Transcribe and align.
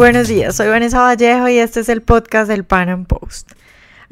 Buenos 0.00 0.28
días, 0.28 0.56
soy 0.56 0.68
Vanessa 0.68 1.02
Vallejo 1.02 1.50
y 1.50 1.58
este 1.58 1.80
es 1.80 1.90
el 1.90 2.00
podcast 2.00 2.48
del 2.48 2.64
Pan 2.64 2.88
Am 2.88 3.04
Post. 3.04 3.52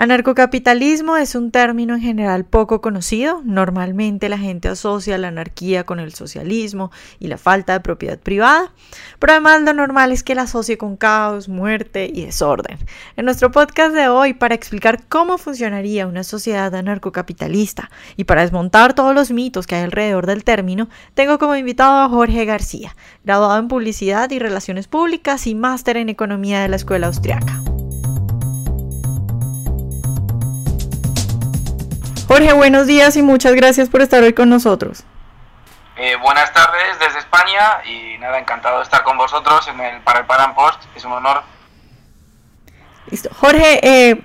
Anarcocapitalismo 0.00 1.16
es 1.16 1.34
un 1.34 1.50
término 1.50 1.96
en 1.96 2.00
general 2.00 2.44
poco 2.44 2.80
conocido. 2.80 3.42
Normalmente 3.44 4.28
la 4.28 4.38
gente 4.38 4.68
asocia 4.68 5.18
la 5.18 5.26
anarquía 5.26 5.82
con 5.82 5.98
el 5.98 6.14
socialismo 6.14 6.92
y 7.18 7.26
la 7.26 7.36
falta 7.36 7.72
de 7.72 7.80
propiedad 7.80 8.16
privada, 8.16 8.72
pero 9.18 9.32
además 9.32 9.62
lo 9.62 9.74
normal 9.74 10.12
es 10.12 10.22
que 10.22 10.36
la 10.36 10.42
asocie 10.42 10.78
con 10.78 10.96
caos, 10.96 11.48
muerte 11.48 12.08
y 12.14 12.24
desorden. 12.24 12.78
En 13.16 13.24
nuestro 13.24 13.50
podcast 13.50 13.92
de 13.92 14.06
hoy, 14.06 14.34
para 14.34 14.54
explicar 14.54 15.02
cómo 15.08 15.36
funcionaría 15.36 16.06
una 16.06 16.22
sociedad 16.22 16.72
anarcocapitalista 16.76 17.90
y 18.16 18.22
para 18.22 18.42
desmontar 18.42 18.94
todos 18.94 19.16
los 19.16 19.32
mitos 19.32 19.66
que 19.66 19.74
hay 19.74 19.82
alrededor 19.82 20.26
del 20.26 20.44
término, 20.44 20.88
tengo 21.14 21.40
como 21.40 21.56
invitado 21.56 22.04
a 22.04 22.08
Jorge 22.08 22.44
García, 22.44 22.94
graduado 23.24 23.58
en 23.58 23.66
Publicidad 23.66 24.30
y 24.30 24.38
Relaciones 24.38 24.86
Públicas 24.86 25.48
y 25.48 25.56
máster 25.56 25.96
en 25.96 26.08
Economía 26.08 26.60
de 26.60 26.68
la 26.68 26.76
Escuela 26.76 27.08
Austriaca. 27.08 27.64
Jorge, 32.28 32.52
buenos 32.52 32.86
días 32.86 33.16
y 33.16 33.22
muchas 33.22 33.54
gracias 33.54 33.88
por 33.88 34.02
estar 34.02 34.22
hoy 34.22 34.34
con 34.34 34.50
nosotros. 34.50 35.02
Eh, 35.96 36.14
buenas 36.22 36.52
tardes 36.52 36.98
desde 37.00 37.20
España 37.20 37.82
y 37.86 38.18
nada, 38.18 38.38
encantado 38.38 38.76
de 38.76 38.82
estar 38.82 39.02
con 39.02 39.16
vosotros 39.16 39.66
en 39.68 39.80
el, 39.80 40.00
para 40.02 40.20
el 40.20 40.26
Paran 40.26 40.54
Post, 40.54 40.82
es 40.94 41.06
un 41.06 41.12
honor. 41.12 41.42
Listo. 43.10 43.30
Jorge, 43.34 43.80
eh, 43.82 44.20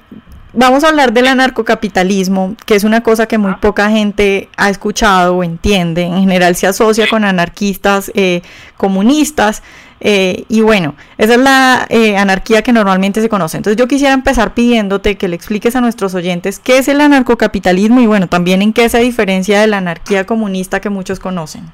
vamos 0.51 0.83
a 0.83 0.89
hablar 0.89 1.13
del 1.13 1.27
anarcocapitalismo, 1.27 2.57
que 2.65 2.75
es 2.75 2.83
una 2.83 3.01
cosa 3.01 3.25
que 3.25 3.37
muy 3.37 3.55
poca 3.55 3.89
gente 3.89 4.49
ha 4.57 4.69
escuchado 4.69 5.37
o 5.37 5.43
entiende. 5.43 6.01
En 6.01 6.19
general 6.19 6.57
se 6.57 6.67
asocia 6.67 7.07
con 7.07 7.23
anarquistas 7.23 8.11
eh, 8.15 8.41
comunistas. 8.75 9.63
Eh, 10.05 10.43
y 10.49 10.59
bueno, 10.59 10.95
esa 11.17 11.35
es 11.35 11.39
la 11.39 11.85
eh, 11.87 12.17
anarquía 12.17 12.61
que 12.61 12.73
normalmente 12.73 13.21
se 13.21 13.29
conoce. 13.29 13.55
Entonces 13.55 13.77
yo 13.77 13.87
quisiera 13.87 14.13
empezar 14.13 14.53
pidiéndote 14.53 15.17
que 15.17 15.29
le 15.29 15.37
expliques 15.37 15.77
a 15.77 15.81
nuestros 15.81 16.13
oyentes 16.13 16.59
qué 16.59 16.77
es 16.77 16.89
el 16.89 16.99
anarcocapitalismo 16.99 18.01
y 18.01 18.05
bueno, 18.05 18.27
también 18.27 18.61
en 18.61 18.73
qué 18.73 18.89
se 18.89 18.99
diferencia 18.99 19.61
de 19.61 19.67
la 19.67 19.77
anarquía 19.77 20.25
comunista 20.25 20.81
que 20.81 20.89
muchos 20.89 21.21
conocen. 21.21 21.71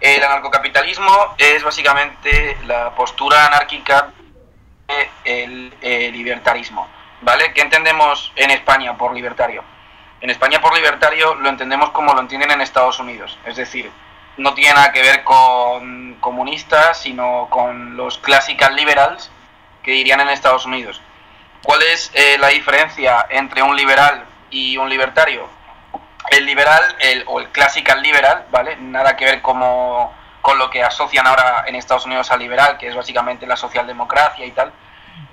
El 0.00 0.22
anarcocapitalismo 0.24 1.12
es 1.38 1.62
básicamente 1.62 2.56
la 2.66 2.90
postura 2.96 3.46
anárquica 3.46 4.10
del 5.24 5.72
libertarismo. 6.12 6.88
¿Vale? 7.22 7.52
¿Qué 7.54 7.62
entendemos 7.62 8.32
en 8.34 8.50
España 8.50 8.98
por 8.98 9.14
libertario? 9.14 9.62
En 10.20 10.30
España 10.30 10.60
por 10.60 10.74
libertario 10.74 11.36
lo 11.36 11.48
entendemos 11.48 11.90
como 11.90 12.12
lo 12.12 12.20
entienden 12.20 12.50
en 12.50 12.60
Estados 12.60 12.98
Unidos. 12.98 13.38
Es 13.46 13.56
decir, 13.56 13.90
no 14.36 14.54
tiene 14.54 14.74
nada 14.74 14.92
que 14.92 15.02
ver 15.02 15.24
con 15.24 16.14
comunistas, 16.20 17.00
sino 17.00 17.48
con 17.50 17.96
los 17.96 18.18
classical 18.18 18.76
liberals 18.76 19.30
que 19.82 19.92
dirían 19.92 20.20
en 20.20 20.28
Estados 20.28 20.66
Unidos. 20.66 21.00
¿Cuál 21.62 21.82
es 21.82 22.10
eh, 22.14 22.36
la 22.38 22.48
diferencia 22.48 23.26
entre 23.30 23.62
un 23.62 23.76
liberal 23.76 24.24
y 24.50 24.76
un 24.76 24.88
libertario? 24.88 25.48
El 26.30 26.44
liberal 26.44 26.82
el, 27.00 27.24
o 27.26 27.40
el 27.40 27.48
classical 27.50 28.02
liberal, 28.02 28.46
¿vale? 28.50 28.76
Nada 28.76 29.16
que 29.16 29.24
ver 29.24 29.42
como, 29.42 30.12
con 30.42 30.58
lo 30.58 30.70
que 30.70 30.82
asocian 30.82 31.26
ahora 31.26 31.64
en 31.66 31.76
Estados 31.76 32.04
Unidos 32.04 32.30
al 32.30 32.40
liberal, 32.40 32.78
que 32.78 32.88
es 32.88 32.94
básicamente 32.94 33.46
la 33.46 33.56
socialdemocracia 33.56 34.44
y 34.44 34.50
tal. 34.50 34.72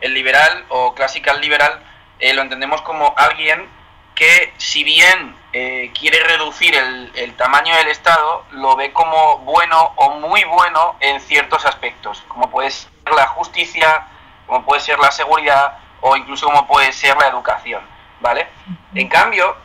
El 0.02 0.14
liberal 0.14 0.66
o 0.70 0.94
classical 0.94 1.42
liberal 1.42 1.82
eh, 2.20 2.34
lo 2.34 2.42
entendemos 2.42 2.82
como 2.84 3.14
alguien 3.18 3.68
que 4.16 4.54
si 4.58 4.84
bien 4.84 5.36
eh, 5.56 5.92
quiere 5.94 6.20
reducir 6.24 6.74
el, 6.76 7.34
tamaño 7.36 7.76
del 7.76 7.90
Estado, 7.90 8.44
lo 8.52 8.76
ve 8.76 8.92
como 8.92 9.38
bueno 9.40 9.94
o 9.98 10.16
muy 10.16 10.44
bueno 10.46 10.96
en 11.00 11.22
ciertos 11.22 11.64
aspectos, 11.68 12.24
como 12.28 12.50
puede 12.50 12.72
ser 12.72 12.90
la 13.16 13.28
justicia, 13.28 14.08
como 14.48 14.66
puede 14.66 14.82
ser 14.82 14.98
la 14.98 15.12
seguridad 15.12 15.78
o 16.02 16.16
incluso 16.16 16.48
como 16.48 16.66
puede 16.66 16.92
ser 16.92 17.16
la 17.18 17.28
educación, 17.28 17.84
¿vale? 18.20 18.48
En 18.96 19.08
cambio, 19.08 19.56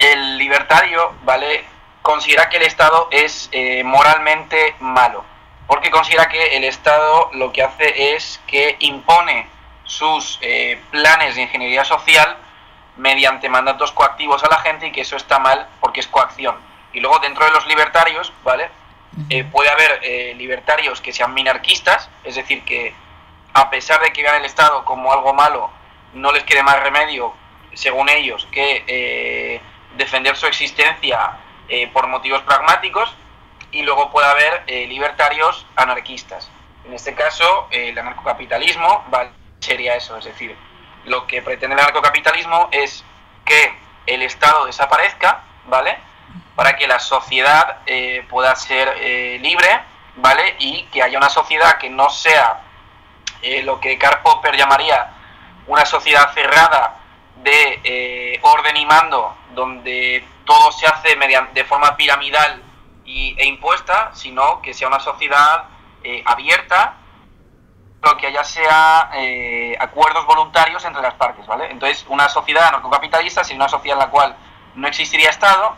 el 0.00 0.38
libertario, 0.38 1.12
¿vale? 1.22 1.64
Considera 2.00 2.48
que 2.48 2.56
el 2.56 2.62
Estado 2.62 3.08
es 3.10 3.50
eh, 3.52 3.84
moralmente 3.84 4.74
malo, 4.80 5.22
porque 5.66 5.90
considera 5.90 6.30
que 6.30 6.56
el 6.56 6.64
Estado 6.64 7.28
lo 7.34 7.52
que 7.52 7.62
hace 7.62 8.14
es 8.14 8.40
que 8.46 8.76
impone 8.78 9.48
sus 9.84 10.38
eh, 10.40 10.80
planes 10.90 11.36
de 11.36 11.42
ingeniería 11.42 11.84
social 11.84 12.38
mediante 12.96 13.48
mandatos 13.48 13.92
coactivos 13.92 14.42
a 14.44 14.48
la 14.48 14.58
gente 14.58 14.86
y 14.86 14.92
que 14.92 15.00
eso 15.00 15.16
está 15.16 15.38
mal 15.38 15.66
porque 15.80 16.00
es 16.00 16.06
coacción. 16.06 16.56
Y 16.92 17.00
luego 17.00 17.18
dentro 17.18 17.44
de 17.44 17.50
los 17.50 17.66
libertarios, 17.66 18.32
¿vale? 18.44 18.70
Eh, 19.30 19.44
puede 19.44 19.70
haber 19.70 20.00
eh, 20.02 20.34
libertarios 20.36 21.00
que 21.00 21.12
sean 21.12 21.34
minarquistas, 21.34 22.08
es 22.24 22.34
decir, 22.34 22.64
que 22.64 22.94
a 23.52 23.70
pesar 23.70 24.00
de 24.00 24.12
que 24.12 24.22
vean 24.22 24.36
el 24.36 24.44
Estado 24.44 24.84
como 24.84 25.12
algo 25.12 25.32
malo, 25.32 25.70
no 26.14 26.32
les 26.32 26.42
quede 26.44 26.62
más 26.62 26.80
remedio, 26.80 27.32
según 27.74 28.08
ellos, 28.08 28.46
que 28.50 28.84
eh, 28.86 29.60
defender 29.96 30.36
su 30.36 30.46
existencia 30.46 31.38
por 31.92 32.06
motivos 32.08 32.42
pragmáticos. 32.42 33.14
Y 33.72 33.82
luego 33.82 34.12
puede 34.12 34.28
haber 34.28 34.64
libertarios 34.88 35.66
anarquistas. 35.74 36.48
En 36.84 36.92
este 36.92 37.14
caso, 37.14 37.66
el 37.70 37.98
anarcocapitalismo 37.98 39.04
¿vale? 39.08 39.30
sería 39.58 39.96
eso, 39.96 40.16
es 40.16 40.26
decir, 40.26 40.56
lo 41.06 41.26
que 41.26 41.42
pretende 41.42 41.74
el 41.74 41.80
anarcocapitalismo 41.80 42.68
es 42.70 43.04
que 43.44 43.74
el 44.06 44.22
Estado 44.22 44.66
desaparezca, 44.66 45.42
¿vale? 45.66 45.98
Para 46.56 46.76
que 46.76 46.86
la 46.86 46.98
sociedad 46.98 47.78
eh, 47.86 48.26
pueda 48.28 48.54
ser 48.56 48.94
eh, 48.98 49.38
libre, 49.40 49.80
¿vale? 50.16 50.56
Y 50.58 50.84
que 50.84 51.02
haya 51.02 51.18
una 51.18 51.28
sociedad 51.28 51.78
que 51.78 51.90
no 51.90 52.10
sea 52.10 52.60
eh, 53.42 53.62
lo 53.62 53.80
que 53.80 53.98
Karl 53.98 54.20
Popper 54.22 54.56
llamaría 54.56 55.10
una 55.66 55.84
sociedad 55.84 56.32
cerrada 56.34 57.00
de 57.36 58.38
orden 58.42 58.76
y 58.76 58.86
mando, 58.86 59.36
donde 59.54 60.24
todo 60.44 60.72
se 60.72 60.86
hace 60.86 61.16
mediante, 61.16 61.60
de 61.60 61.66
forma 61.66 61.96
piramidal 61.96 62.62
y, 63.04 63.34
e 63.38 63.46
impuesta, 63.46 64.10
sino 64.14 64.62
que 64.62 64.72
sea 64.72 64.88
una 64.88 65.00
sociedad 65.00 65.64
abierta, 66.24 66.94
lo 68.04 68.16
que 68.16 68.26
haya 68.26 68.44
sea 68.44 69.10
eh, 69.14 69.76
acuerdos 69.78 70.26
voluntarios 70.26 70.84
entre 70.84 71.02
las 71.02 71.14
partes, 71.14 71.46
¿vale? 71.46 71.70
Entonces, 71.70 72.04
una 72.08 72.28
sociedad 72.28 72.68
anarcocapitalista 72.68 73.42
sería 73.42 73.62
una 73.62 73.68
sociedad 73.68 73.98
en 73.98 74.04
la 74.04 74.10
cual 74.10 74.36
no 74.74 74.86
existiría 74.86 75.30
Estado, 75.30 75.74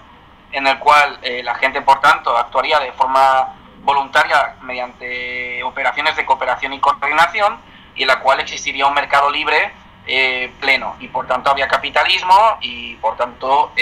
en 0.53 0.67
el 0.67 0.79
cual 0.79 1.19
eh, 1.23 1.43
la 1.43 1.55
gente, 1.55 1.83
por 1.83 2.01
tanto, 2.01 2.37
actuaría 2.37 2.79
de 2.81 2.93
forma 2.93 3.55
voluntaria 3.83 4.57
mediante 4.63 5.63
operaciones 5.63 6.17
de 6.17 6.25
cooperación 6.25 6.73
y 6.73 6.81
coordinación, 6.81 7.59
y 7.95 8.03
en 8.03 8.09
la 8.09 8.21
cual 8.21 8.41
existiría 8.41 8.87
un 8.87 8.95
mercado 8.95 9.31
libre 9.31 9.73
eh, 10.07 10.53
pleno, 10.61 10.97
y 11.01 11.09
por 11.09 11.27
tanto 11.27 11.51
habría 11.51 11.69
capitalismo, 11.69 12.59
y 12.61 12.95
por 12.97 13.17
tanto 13.17 13.73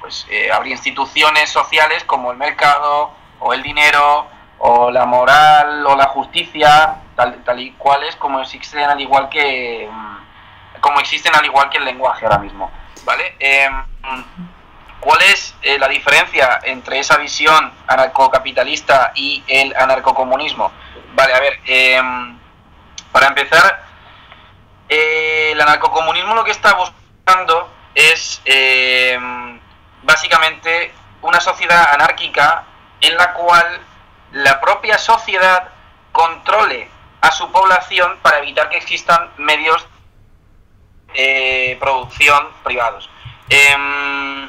pues 0.00 0.26
habría 0.52 0.72
instituciones 0.72 1.50
sociales 1.50 2.04
como 2.04 2.30
el 2.30 2.38
mercado 2.38 3.10
o 3.40 3.52
el 3.52 3.62
dinero 3.62 4.28
o 4.58 4.90
la 4.90 5.06
moral 5.06 5.86
o 5.86 5.96
la 5.96 6.06
justicia 6.06 6.96
tal, 7.14 7.42
tal 7.44 7.60
y 7.60 7.72
cual 7.72 8.02
es 8.04 8.16
como 8.16 8.40
existen 8.40 8.80
al 8.80 9.00
igual 9.00 9.28
que 9.28 9.88
mm, 9.90 10.80
como 10.80 11.00
existen 11.00 11.34
al 11.34 11.44
igual 11.44 11.70
que 11.70 11.78
el 11.78 11.84
lenguaje 11.84 12.24
ahora 12.24 12.38
mismo 12.38 12.70
vale 13.04 13.36
em, 13.38 13.84
cuál 15.00 15.22
es 15.22 15.54
eh, 15.62 15.78
la 15.78 15.88
diferencia 15.88 16.60
entre 16.64 16.98
esa 16.98 17.16
visión 17.16 17.72
anarcocapitalista 17.86 19.12
y 19.14 19.44
el 19.46 19.74
anarcocomunismo 19.76 20.72
vale 21.14 21.34
a 21.34 21.40
ver 21.40 21.60
em, 21.66 22.38
para 23.12 23.28
empezar 23.28 23.84
eh, 24.88 25.50
el 25.52 25.60
anarcocomunismo 25.60 26.34
lo 26.34 26.44
que 26.44 26.50
está 26.50 26.74
buscando 26.74 27.70
es 27.94 28.40
em, 28.44 29.60
básicamente 30.02 30.92
una 31.22 31.40
sociedad 31.40 31.92
anárquica 31.92 32.64
en 33.00 33.16
la 33.16 33.32
cual 33.32 33.80
la 34.32 34.60
propia 34.60 34.98
sociedad 34.98 35.68
controle 36.12 36.88
a 37.20 37.30
su 37.30 37.50
población 37.50 38.18
para 38.22 38.38
evitar 38.38 38.68
que 38.68 38.76
existan 38.76 39.30
medios 39.38 39.86
de 41.14 41.76
producción 41.80 42.48
privados. 42.62 43.08
Em, 43.48 44.48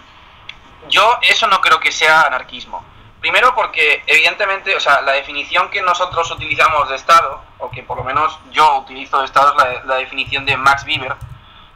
yo 0.89 1.19
eso 1.21 1.47
no 1.47 1.61
creo 1.61 1.79
que 1.79 1.91
sea 1.91 2.21
anarquismo. 2.21 2.83
Primero 3.19 3.53
porque 3.53 4.01
evidentemente, 4.07 4.75
o 4.75 4.79
sea, 4.79 5.01
la 5.01 5.11
definición 5.11 5.69
que 5.69 5.81
nosotros 5.81 6.31
utilizamos 6.31 6.89
de 6.89 6.95
Estado, 6.95 7.41
o 7.57 7.69
que 7.69 7.83
por 7.83 7.97
lo 7.97 8.03
menos 8.03 8.39
yo 8.51 8.77
utilizo 8.77 9.19
de 9.19 9.25
Estado, 9.25 9.55
es 9.71 9.85
la, 9.85 9.95
definición 9.95 10.45
de 10.45 10.55
Max 10.55 10.85
Weber, 10.85 11.15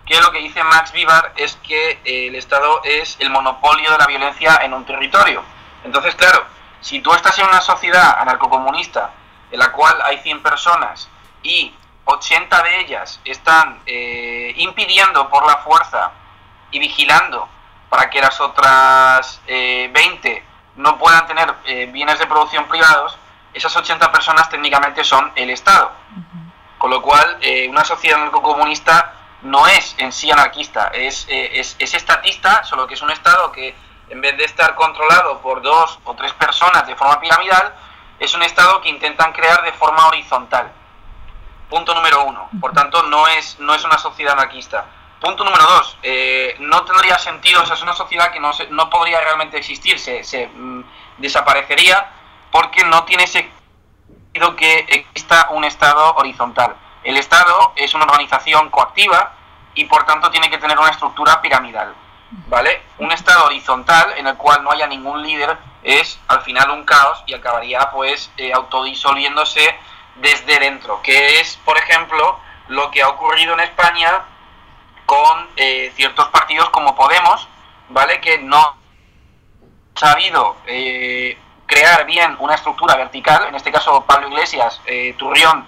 que 0.05 0.19
lo 0.21 0.31
que 0.31 0.39
dice 0.39 0.63
Max 0.63 0.93
Weber 0.93 1.33
es 1.35 1.57
que 1.57 1.99
el 2.05 2.35
Estado 2.35 2.81
es 2.83 3.17
el 3.19 3.29
monopolio 3.29 3.91
de 3.91 3.97
la 3.97 4.05
violencia 4.05 4.59
en 4.63 4.73
un 4.73 4.85
territorio. 4.85 5.43
Entonces, 5.83 6.15
claro, 6.15 6.45
si 6.83 7.01
tú 7.01 7.11
estás 7.13 7.37
en 7.39 7.47
una 7.47 7.61
sociedad 7.61 8.19
anarcocomunista 8.19 9.11
en 9.51 9.59
la 9.59 9.71
cual 9.71 9.97
hay 10.05 10.19
100 10.19 10.43
personas 10.43 11.09
y 11.41 11.73
80 12.05 12.63
de 12.63 12.79
ellas 12.81 13.19
están 13.25 13.81
eh, 13.85 14.53
impidiendo 14.57 15.29
por 15.29 15.47
la 15.47 15.57
fuerza 15.57 16.11
y 16.71 16.79
vigilando 16.79 17.47
para 17.89 18.09
que 18.09 18.21
las 18.21 18.39
otras 18.39 19.41
20 19.47 19.93
eh, 20.31 20.43
no 20.75 20.97
puedan 20.97 21.25
tener 21.27 21.53
eh, 21.65 21.87
bienes 21.91 22.19
de 22.19 22.25
producción 22.25 22.67
privados, 22.67 23.17
esas 23.53 23.75
80 23.75 24.11
personas 24.11 24.49
técnicamente 24.49 25.03
son 25.03 25.31
el 25.35 25.49
Estado. 25.49 25.91
Con 26.77 26.89
lo 26.89 27.01
cual, 27.01 27.37
eh, 27.41 27.67
una 27.69 27.83
sociedad 27.83 28.19
anarcocomunista 28.19 29.13
no 29.43 29.67
es 29.67 29.95
en 29.97 30.11
sí 30.11 30.31
anarquista, 30.31 30.87
es, 30.87 31.25
eh, 31.29 31.59
es, 31.59 31.75
es, 31.79 31.93
estatista, 31.93 32.63
solo 32.63 32.87
que 32.87 32.95
es 32.95 33.01
un 33.01 33.11
Estado 33.11 33.51
que 33.51 33.75
en 34.09 34.21
vez 34.21 34.37
de 34.37 34.45
estar 34.45 34.75
controlado 34.75 35.39
por 35.41 35.61
dos 35.61 35.99
o 36.03 36.13
tres 36.15 36.33
personas 36.33 36.85
de 36.87 36.95
forma 36.95 37.19
piramidal, 37.19 37.73
es 38.19 38.33
un 38.33 38.43
Estado 38.43 38.81
que 38.81 38.89
intentan 38.89 39.33
crear 39.33 39.63
de 39.63 39.73
forma 39.73 40.07
horizontal. 40.07 40.71
Punto 41.69 41.93
número 41.93 42.23
uno. 42.25 42.49
Por 42.61 42.73
tanto, 42.73 43.03
no 43.03 43.27
es, 43.27 43.59
no 43.59 43.73
es 43.73 43.83
una 43.83 43.97
sociedad 43.97 44.33
anarquista. 44.33 44.85
Punto 45.19 45.43
número 45.43 45.63
dos. 45.63 45.97
Eh, 46.03 46.55
no 46.59 46.83
tendría 46.83 47.17
sentido, 47.17 47.61
o 47.61 47.65
sea, 47.65 47.75
es 47.75 47.81
una 47.81 47.93
sociedad 47.93 48.31
que 48.31 48.39
no, 48.39 48.53
se, 48.53 48.67
no 48.67 48.89
podría 48.89 49.19
realmente 49.21 49.57
existir, 49.57 49.97
se, 49.97 50.23
se 50.23 50.47
mm, 50.47 50.83
desaparecería 51.17 52.11
porque 52.51 52.83
no 52.83 53.03
tiene 53.03 53.25
sentido 53.25 54.55
que 54.55 54.85
exista 54.89 55.47
un 55.51 55.63
Estado 55.63 56.15
horizontal. 56.15 56.75
El 57.03 57.17
Estado 57.17 57.73
es 57.75 57.93
una 57.93 58.05
organización 58.05 58.69
coactiva 58.69 59.33
y 59.75 59.85
por 59.85 60.05
tanto 60.05 60.29
tiene 60.29 60.49
que 60.49 60.57
tener 60.57 60.77
una 60.77 60.89
estructura 60.89 61.41
piramidal. 61.41 61.95
¿Vale? 62.47 62.81
Un 62.97 63.11
Estado 63.11 63.45
horizontal 63.45 64.13
en 64.17 64.27
el 64.27 64.35
cual 64.37 64.63
no 64.63 64.71
haya 64.71 64.87
ningún 64.87 65.21
líder 65.21 65.57
es 65.83 66.19
al 66.27 66.41
final 66.41 66.71
un 66.71 66.83
caos 66.83 67.23
y 67.27 67.33
acabaría 67.33 67.91
pues 67.91 68.31
eh, 68.37 68.51
autodisolviéndose 68.53 69.75
desde 70.15 70.59
dentro, 70.59 71.01
que 71.01 71.39
es, 71.39 71.57
por 71.65 71.77
ejemplo, 71.77 72.39
lo 72.67 72.91
que 72.91 73.01
ha 73.01 73.09
ocurrido 73.09 73.53
en 73.53 73.61
España 73.61 74.23
con 75.05 75.47
eh, 75.57 75.91
ciertos 75.95 76.27
partidos 76.29 76.69
como 76.69 76.95
Podemos, 76.95 77.47
¿vale? 77.89 78.21
Que 78.21 78.39
no 78.39 78.57
ha 78.57 78.75
sabido 79.99 80.55
eh, 80.65 81.37
crear 81.65 82.05
bien 82.05 82.35
una 82.39 82.55
estructura 82.55 82.95
vertical, 82.95 83.47
en 83.47 83.55
este 83.55 83.71
caso 83.71 84.03
Pablo 84.05 84.29
Iglesias, 84.29 84.81
eh, 84.85 85.13
Turrión, 85.17 85.65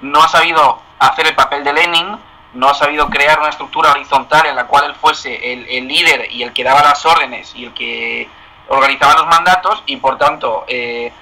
no 0.00 0.22
ha 0.22 0.28
sabido 0.28 0.80
hacer 0.98 1.26
el 1.26 1.34
papel 1.34 1.64
de 1.64 1.72
Lenin, 1.72 2.18
no 2.54 2.68
ha 2.68 2.74
sabido 2.74 3.08
crear 3.08 3.38
una 3.38 3.48
estructura 3.48 3.90
horizontal 3.90 4.46
en 4.46 4.56
la 4.56 4.66
cual 4.66 4.84
él 4.86 4.94
fuese 4.94 5.52
el, 5.52 5.88
líder 5.88 6.30
y 6.30 6.42
el 6.42 6.52
que 6.52 6.64
daba 6.64 6.82
las 6.82 7.04
órdenes 7.06 7.54
y 7.54 7.64
el 7.64 7.74
que 7.74 8.28
organizaba 8.68 9.14
los 9.14 9.26
mandatos 9.26 9.82
y 9.86 9.96
por 9.96 10.18
tanto 10.18 10.64
eh, 10.68 11.12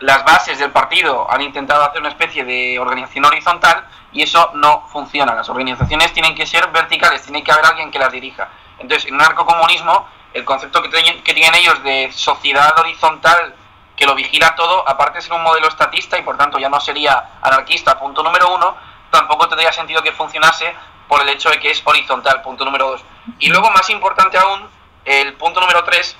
las 0.00 0.24
bases 0.24 0.58
del 0.58 0.70
partido 0.70 1.30
han 1.30 1.42
intentado 1.42 1.82
hacer 1.82 2.00
una 2.00 2.10
especie 2.10 2.44
de 2.44 2.78
organización 2.78 3.24
horizontal 3.26 3.86
y 4.12 4.22
eso 4.22 4.50
no 4.54 4.86
funciona. 4.88 5.34
Las 5.34 5.48
organizaciones 5.48 6.12
tienen 6.12 6.34
que 6.34 6.46
ser 6.46 6.68
verticales, 6.68 7.22
tiene 7.22 7.42
que 7.42 7.52
haber 7.52 7.66
alguien 7.66 7.90
que 7.90 7.98
las 7.98 8.10
dirija. 8.10 8.48
Entonces, 8.78 9.06
en 9.06 9.14
el 9.14 9.18
narcocomunismo, 9.18 10.06
el 10.32 10.44
concepto 10.44 10.80
que, 10.82 10.88
tienen, 10.88 11.22
que 11.22 11.34
tienen 11.34 11.54
ellos 11.54 11.82
de 11.82 12.10
sociedad 12.12 12.78
horizontal 12.78 13.54
que 13.96 14.06
lo 14.06 14.14
vigila 14.14 14.54
todo, 14.54 14.88
aparte 14.88 15.18
de 15.18 15.22
ser 15.22 15.32
un 15.32 15.42
modelo 15.42 15.66
estatista 15.66 16.16
y 16.16 16.22
por 16.22 16.36
tanto 16.36 16.58
ya 16.58 16.68
no 16.68 16.78
sería 16.80 17.30
anarquista, 17.42 17.98
punto 17.98 18.22
número 18.22 18.54
uno, 18.54 18.76
tampoco 19.10 19.48
tendría 19.48 19.72
sentido 19.72 20.02
que 20.02 20.12
funcionase 20.12 20.74
por 21.08 21.22
el 21.22 21.28
hecho 21.30 21.50
de 21.50 21.58
que 21.58 21.70
es 21.70 21.82
horizontal, 21.84 22.42
punto 22.42 22.64
número 22.64 22.90
dos. 22.90 23.04
Y 23.38 23.48
luego, 23.48 23.70
más 23.70 23.88
importante 23.90 24.36
aún, 24.38 24.68
el 25.04 25.34
punto 25.34 25.60
número 25.60 25.84
tres, 25.84 26.16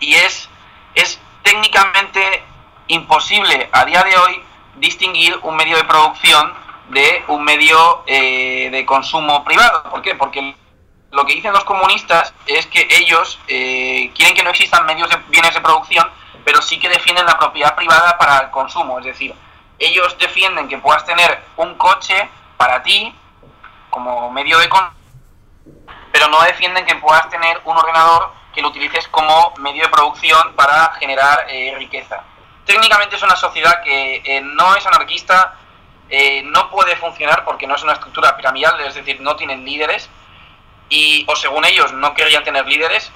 y 0.00 0.14
es, 0.14 0.48
es 0.94 1.20
técnicamente 1.42 2.42
imposible 2.88 3.68
a 3.72 3.84
día 3.84 4.02
de 4.02 4.16
hoy 4.16 4.42
distinguir 4.76 5.38
un 5.42 5.56
medio 5.56 5.76
de 5.76 5.84
producción 5.84 6.52
de 6.88 7.24
un 7.28 7.42
medio 7.42 8.02
eh, 8.06 8.68
de 8.70 8.84
consumo 8.84 9.44
privado. 9.44 9.84
¿Por 9.84 10.02
qué? 10.02 10.14
Porque 10.14 10.54
lo 11.10 11.24
que 11.24 11.34
dicen 11.34 11.52
los 11.52 11.64
comunistas 11.64 12.34
es 12.46 12.66
que 12.66 12.86
ellos 12.90 13.38
eh, 13.48 14.10
quieren 14.14 14.34
que 14.34 14.42
no 14.42 14.50
existan 14.50 14.84
medios 14.84 15.08
de 15.08 15.16
bienes 15.28 15.54
de 15.54 15.60
producción, 15.60 16.06
pero 16.44 16.60
sí 16.60 16.78
que 16.78 16.88
defienden 16.88 17.24
la 17.24 17.38
propiedad 17.38 17.74
privada 17.74 18.18
para 18.18 18.38
el 18.38 18.50
consumo. 18.50 18.98
Es 18.98 19.06
decir, 19.06 19.34
ellos 19.84 20.16
defienden 20.18 20.68
que 20.68 20.78
puedas 20.78 21.04
tener 21.04 21.42
un 21.56 21.74
coche 21.74 22.28
para 22.56 22.82
ti 22.82 23.14
como 23.90 24.30
medio 24.30 24.58
de 24.58 24.68
consumo, 24.68 24.92
pero 26.12 26.28
no 26.28 26.40
defienden 26.42 26.84
que 26.86 26.94
puedas 26.96 27.28
tener 27.30 27.60
un 27.64 27.76
ordenador 27.76 28.32
que 28.54 28.62
lo 28.62 28.68
utilices 28.68 29.08
como 29.08 29.54
medio 29.58 29.84
de 29.84 29.88
producción 29.88 30.54
para 30.54 30.92
generar 30.94 31.46
eh, 31.48 31.74
riqueza. 31.78 32.22
Técnicamente 32.64 33.16
es 33.16 33.22
una 33.22 33.36
sociedad 33.36 33.82
que 33.82 34.22
eh, 34.24 34.40
no 34.40 34.76
es 34.76 34.86
anarquista, 34.86 35.54
eh, 36.08 36.42
no 36.44 36.70
puede 36.70 36.94
funcionar 36.96 37.44
porque 37.44 37.66
no 37.66 37.74
es 37.74 37.82
una 37.82 37.94
estructura 37.94 38.36
piramidal, 38.36 38.80
es 38.80 38.94
decir, 38.94 39.20
no 39.20 39.36
tienen 39.36 39.64
líderes, 39.64 40.08
y, 40.88 41.24
o 41.26 41.34
según 41.34 41.64
ellos 41.64 41.92
no 41.92 42.14
querrían 42.14 42.44
tener 42.44 42.66
líderes, 42.66 43.10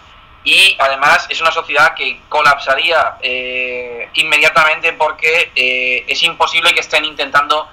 y 0.47 0.77
además 0.79 1.27
es 1.29 1.41
una 1.41 1.51
sociedad 1.51 1.93
que 1.95 2.21
colapsaría 2.29 3.17
eh, 3.21 4.09
inmediatamente 4.15 4.93
porque 4.93 5.51
eh, 5.57 6.05
es 6.07 6.23
imposible 6.23 6.73
que 6.73 6.79
estén 6.79 7.05
intentando, 7.05 7.69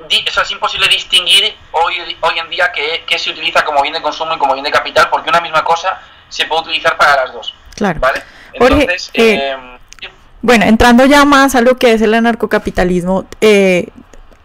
o 0.00 0.30
sea, 0.32 0.42
es 0.42 0.50
imposible 0.50 0.88
distinguir 0.88 1.54
hoy, 1.70 1.94
hoy 2.20 2.38
en 2.40 2.50
día 2.50 2.72
qué, 2.72 3.04
qué 3.06 3.20
se 3.20 3.30
utiliza 3.30 3.64
como 3.64 3.80
bien 3.82 3.94
de 3.94 4.02
consumo 4.02 4.34
y 4.34 4.38
como 4.38 4.54
bien 4.54 4.64
de 4.64 4.72
capital, 4.72 5.08
porque 5.10 5.30
una 5.30 5.40
misma 5.40 5.62
cosa 5.62 6.02
se 6.28 6.44
puede 6.46 6.62
utilizar 6.62 6.96
para 6.96 7.14
las 7.14 7.32
dos. 7.32 7.54
Claro. 7.76 8.00
¿Vale? 8.00 8.20
Entonces, 8.52 9.12
Jorge, 9.14 9.36
eh, 9.36 9.56
eh, 10.02 10.08
bueno, 10.40 10.64
entrando 10.64 11.06
ya 11.06 11.24
más 11.24 11.54
a 11.54 11.60
lo 11.60 11.76
que 11.78 11.92
es 11.92 12.02
el 12.02 12.14
anarcocapitalismo, 12.14 13.26
eh, 13.40 13.90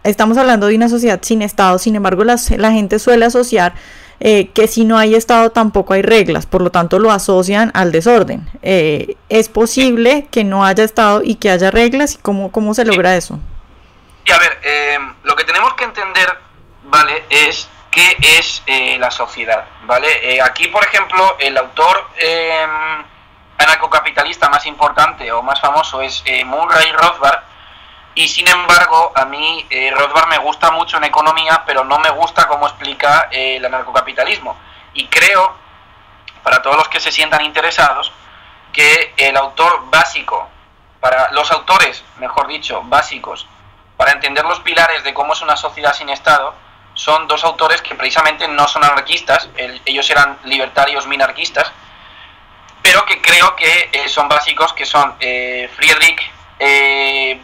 estamos 0.04 0.38
hablando 0.38 0.68
de 0.68 0.76
una 0.76 0.88
sociedad 0.88 1.18
sin 1.22 1.42
Estado, 1.42 1.76
sin 1.80 1.96
embargo 1.96 2.22
las, 2.22 2.52
la 2.52 2.70
gente 2.70 3.00
suele 3.00 3.24
asociar 3.24 3.74
eh, 4.20 4.48
que 4.48 4.66
si 4.66 4.84
no 4.84 4.98
hay 4.98 5.14
Estado 5.14 5.50
tampoco 5.50 5.94
hay 5.94 6.02
reglas, 6.02 6.46
por 6.46 6.60
lo 6.60 6.70
tanto 6.70 6.98
lo 6.98 7.12
asocian 7.12 7.70
al 7.74 7.92
desorden. 7.92 8.48
Eh, 8.62 9.16
¿Es 9.28 9.48
posible 9.48 10.26
que 10.30 10.44
no 10.44 10.64
haya 10.64 10.84
Estado 10.84 11.22
y 11.22 11.36
que 11.36 11.50
haya 11.50 11.70
reglas? 11.70 12.14
¿Y 12.14 12.18
cómo, 12.18 12.50
cómo 12.50 12.74
se 12.74 12.84
logra 12.84 13.16
eso? 13.16 13.38
Ver, 14.26 14.60
eh, 14.62 14.98
lo 15.22 15.34
que 15.36 15.44
tenemos 15.44 15.72
que 15.74 15.84
entender, 15.84 16.28
¿vale? 16.84 17.24
Es 17.30 17.68
qué 17.90 18.16
es 18.38 18.62
eh, 18.66 18.98
la 18.98 19.10
sociedad, 19.10 19.64
¿vale? 19.84 20.40
Aquí, 20.42 20.68
por 20.68 20.84
ejemplo, 20.84 21.36
el 21.38 21.56
autor 21.56 22.08
anarcocapitalista 23.56 24.48
más 24.50 24.66
importante 24.66 25.32
o 25.32 25.42
más 25.42 25.60
famoso 25.60 26.02
es 26.02 26.22
Murray 26.44 26.92
Rothbard, 26.92 27.40
y 28.18 28.26
sin 28.26 28.48
embargo, 28.48 29.12
a 29.14 29.26
mí 29.26 29.64
eh, 29.70 29.92
Rothbard 29.92 30.26
me 30.26 30.38
gusta 30.38 30.72
mucho 30.72 30.96
en 30.96 31.04
economía, 31.04 31.62
pero 31.64 31.84
no 31.84 32.00
me 32.00 32.10
gusta 32.10 32.48
cómo 32.48 32.66
explica 32.66 33.28
eh, 33.30 33.58
el 33.58 33.64
anarcocapitalismo. 33.64 34.56
Y 34.92 35.06
creo, 35.06 35.54
para 36.42 36.60
todos 36.60 36.76
los 36.76 36.88
que 36.88 36.98
se 36.98 37.12
sientan 37.12 37.42
interesados, 37.42 38.10
que 38.72 39.14
el 39.16 39.36
autor 39.36 39.88
básico, 39.88 40.48
para 40.98 41.30
los 41.30 41.48
autores, 41.52 42.02
mejor 42.16 42.48
dicho, 42.48 42.82
básicos, 42.86 43.46
para 43.96 44.10
entender 44.10 44.44
los 44.44 44.58
pilares 44.58 45.04
de 45.04 45.14
cómo 45.14 45.32
es 45.34 45.40
una 45.40 45.56
sociedad 45.56 45.94
sin 45.94 46.08
Estado, 46.08 46.56
son 46.94 47.28
dos 47.28 47.44
autores 47.44 47.82
que 47.82 47.94
precisamente 47.94 48.48
no 48.48 48.66
son 48.66 48.82
anarquistas, 48.82 49.48
el, 49.54 49.80
ellos 49.84 50.10
eran 50.10 50.38
libertarios 50.42 51.06
minarquistas, 51.06 51.70
pero 52.82 53.06
que 53.06 53.22
creo 53.22 53.54
que 53.54 53.90
eh, 53.92 54.08
son 54.08 54.28
básicos, 54.28 54.72
que 54.72 54.86
son 54.86 55.14
Friedrich 55.18 56.32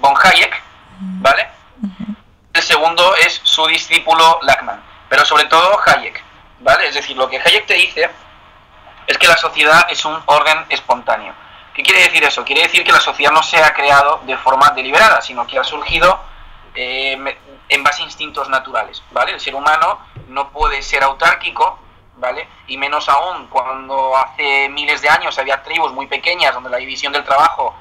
von 0.00 0.14
Hayek, 0.20 0.63
¿vale? 0.98 1.48
El 2.52 2.62
segundo 2.62 3.14
es 3.16 3.40
su 3.42 3.66
discípulo 3.66 4.38
Lachman, 4.42 4.82
pero 5.08 5.24
sobre 5.24 5.44
todo 5.46 5.78
Hayek, 5.86 6.22
¿vale? 6.60 6.88
Es 6.88 6.94
decir, 6.94 7.16
lo 7.16 7.28
que 7.28 7.38
Hayek 7.38 7.66
te 7.66 7.74
dice 7.74 8.10
es 9.06 9.18
que 9.18 9.26
la 9.26 9.36
sociedad 9.36 9.86
es 9.90 10.04
un 10.04 10.18
orden 10.26 10.64
espontáneo. 10.68 11.34
¿Qué 11.74 11.82
quiere 11.82 12.02
decir 12.02 12.22
eso? 12.22 12.44
Quiere 12.44 12.62
decir 12.62 12.84
que 12.84 12.92
la 12.92 13.00
sociedad 13.00 13.32
no 13.32 13.42
se 13.42 13.62
ha 13.62 13.74
creado 13.74 14.20
de 14.24 14.36
forma 14.36 14.70
deliberada, 14.70 15.20
sino 15.20 15.46
que 15.46 15.58
ha 15.58 15.64
surgido 15.64 16.20
eh, 16.74 17.18
en 17.68 17.82
base 17.82 18.02
a 18.02 18.04
instintos 18.04 18.48
naturales, 18.48 19.02
¿vale? 19.10 19.32
El 19.32 19.40
ser 19.40 19.54
humano 19.54 19.98
no 20.28 20.50
puede 20.50 20.82
ser 20.82 21.02
autárquico, 21.02 21.78
¿vale? 22.16 22.48
Y 22.68 22.76
menos 22.76 23.08
aún 23.08 23.48
cuando 23.48 24.16
hace 24.16 24.68
miles 24.68 25.02
de 25.02 25.08
años 25.08 25.38
había 25.38 25.62
tribus 25.62 25.92
muy 25.92 26.06
pequeñas 26.06 26.54
donde 26.54 26.70
la 26.70 26.76
división 26.76 27.12
del 27.12 27.24
trabajo 27.24 27.74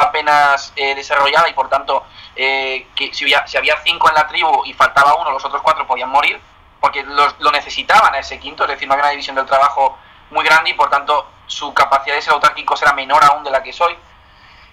apenas 0.00 0.72
eh, 0.76 0.94
desarrollada 0.94 1.48
y 1.48 1.52
por 1.52 1.68
tanto 1.68 2.04
eh, 2.36 2.86
si 3.12 3.24
había, 3.24 3.46
si 3.46 3.56
había, 3.56 3.76
cinco 3.82 4.08
en 4.08 4.14
la 4.14 4.26
tribu 4.26 4.62
y 4.64 4.72
faltaba 4.72 5.14
uno, 5.14 5.30
los 5.30 5.44
otros 5.44 5.62
cuatro 5.62 5.86
podían 5.86 6.10
morir 6.10 6.40
porque 6.80 7.02
los, 7.02 7.34
lo 7.40 7.50
necesitaban 7.52 8.14
a 8.14 8.18
ese 8.18 8.38
quinto, 8.38 8.64
es 8.64 8.70
decir, 8.70 8.88
no 8.88 8.94
había 8.94 9.04
una 9.04 9.10
división 9.10 9.36
del 9.36 9.46
trabajo 9.46 9.98
muy 10.30 10.44
grande 10.44 10.70
y 10.70 10.74
por 10.74 10.88
tanto 10.88 11.28
su 11.46 11.74
capacidad 11.74 12.14
de 12.14 12.22
ser 12.22 12.32
autárquico 12.32 12.74
era 12.80 12.92
menor 12.92 13.22
aún 13.24 13.44
de 13.44 13.50
la 13.50 13.62
que 13.62 13.72
soy. 13.72 13.96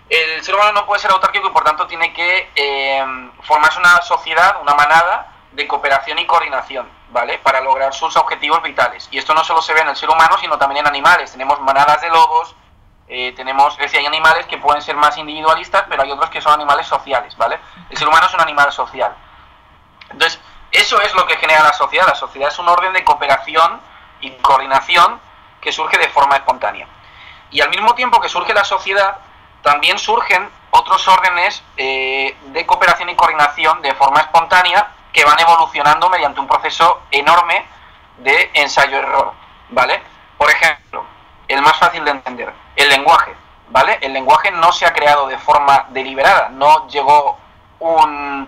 El 0.10 0.41
ser 0.43 0.55
humano 0.55 0.72
no 0.72 0.86
puede 0.86 1.01
ser 1.01 1.12
autárquico 1.12 1.50
y 1.50 1.51
por 1.51 1.63
tanto 1.63 1.86
tiene 1.86 2.13
que 2.13 2.50
eh, 2.55 3.05
formarse 3.41 3.79
una 3.79 4.01
sociedad, 4.01 4.62
una 4.62 4.74
manada 4.74 5.34
de 5.51 5.67
cooperación 5.67 6.19
y 6.19 6.25
coordinación, 6.25 6.88
¿vale? 7.10 7.39
Para 7.39 7.60
lograr 7.62 7.93
sus 7.93 8.15
objetivos 8.15 8.62
vitales. 8.62 9.07
Y 9.12 9.17
esto 9.17 9.34
no 9.34 9.43
solo 9.43 9.62
se 9.62 9.74
ve 9.74 9.81
en 9.81 9.89
el 9.89 9.96
ser 9.96 10.10
humano, 10.10 10.38
sino 10.39 10.57
también 10.57 10.86
en 10.86 10.88
animales. 10.88 11.31
Tenemos 11.31 11.60
manadas 11.60 12.00
de 12.01 12.10
lobos, 12.10 12.55
eh, 13.07 13.33
tenemos, 13.35 13.73
es 13.73 13.79
decir, 13.79 13.99
hay 13.99 14.05
animales 14.05 14.45
que 14.47 14.57
pueden 14.57 14.81
ser 14.81 14.95
más 14.95 15.17
individualistas, 15.17 15.85
pero 15.89 16.03
hay 16.03 16.11
otros 16.11 16.29
que 16.29 16.41
son 16.41 16.53
animales 16.53 16.87
sociales, 16.87 17.35
¿vale? 17.37 17.59
El 17.89 17.97
ser 17.97 18.07
humano 18.07 18.27
es 18.27 18.33
un 18.33 18.41
animal 18.41 18.71
social. 18.71 19.15
Entonces, 20.09 20.39
eso 20.71 20.99
es 21.01 21.13
lo 21.15 21.25
que 21.25 21.37
genera 21.37 21.63
la 21.63 21.73
sociedad. 21.73 22.05
La 22.07 22.15
sociedad 22.15 22.49
es 22.49 22.59
un 22.59 22.67
orden 22.67 22.93
de 22.93 23.03
cooperación 23.03 23.79
y 24.19 24.31
coordinación 24.31 25.19
que 25.61 25.71
surge 25.71 25.97
de 25.97 26.09
forma 26.09 26.35
espontánea. 26.35 26.87
Y 27.49 27.61
al 27.61 27.69
mismo 27.69 27.95
tiempo 27.95 28.19
que 28.19 28.29
surge 28.29 28.53
la 28.53 28.65
sociedad, 28.65 29.17
también 29.61 29.97
surgen 29.97 30.49
otros 30.71 31.07
órdenes 31.07 31.63
eh, 31.77 32.35
de 32.47 32.65
cooperación 32.65 33.09
y 33.09 33.15
coordinación 33.15 33.81
de 33.81 33.93
forma 33.95 34.19
espontánea 34.19 34.91
que 35.13 35.23
van 35.23 35.39
evolucionando 35.39 36.09
mediante 36.09 36.39
un 36.39 36.47
proceso 36.47 37.03
enorme 37.09 37.65
de 38.17 38.51
ensayo-error, 38.53 39.33
¿vale? 39.69 40.01
Por 40.37 40.49
ejemplo, 40.51 41.05
el 41.47 41.61
más 41.61 41.77
fácil 41.79 42.03
de 42.03 42.11
entender, 42.11 42.53
el 42.77 42.89
lenguaje, 42.89 43.36
¿vale? 43.69 43.98
El 44.01 44.13
lenguaje 44.13 44.51
no 44.51 44.72
se 44.72 44.86
ha 44.86 44.93
creado 44.93 45.27
de 45.27 45.38
forma 45.38 45.88
deliberada, 45.89 46.50
no 46.50 46.88
llegó 46.88 47.38
un 47.79 48.48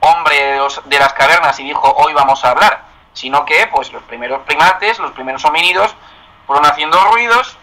hombre 0.00 0.60
de, 0.84 0.98
las 0.98 1.12
cavernas 1.12 1.58
y 1.60 1.64
dijo 1.64 1.94
hoy 1.98 2.12
vamos 2.12 2.44
a 2.44 2.50
hablar, 2.50 2.82
sino 3.12 3.44
que 3.44 3.66
pues 3.68 3.92
los 3.92 4.02
primeros 4.04 4.42
primates, 4.42 4.98
los 4.98 5.12
primeros 5.12 5.44
homínidos 5.44 5.94
fueron 6.46 6.66
haciendo 6.66 6.98
ruidos 7.04 7.56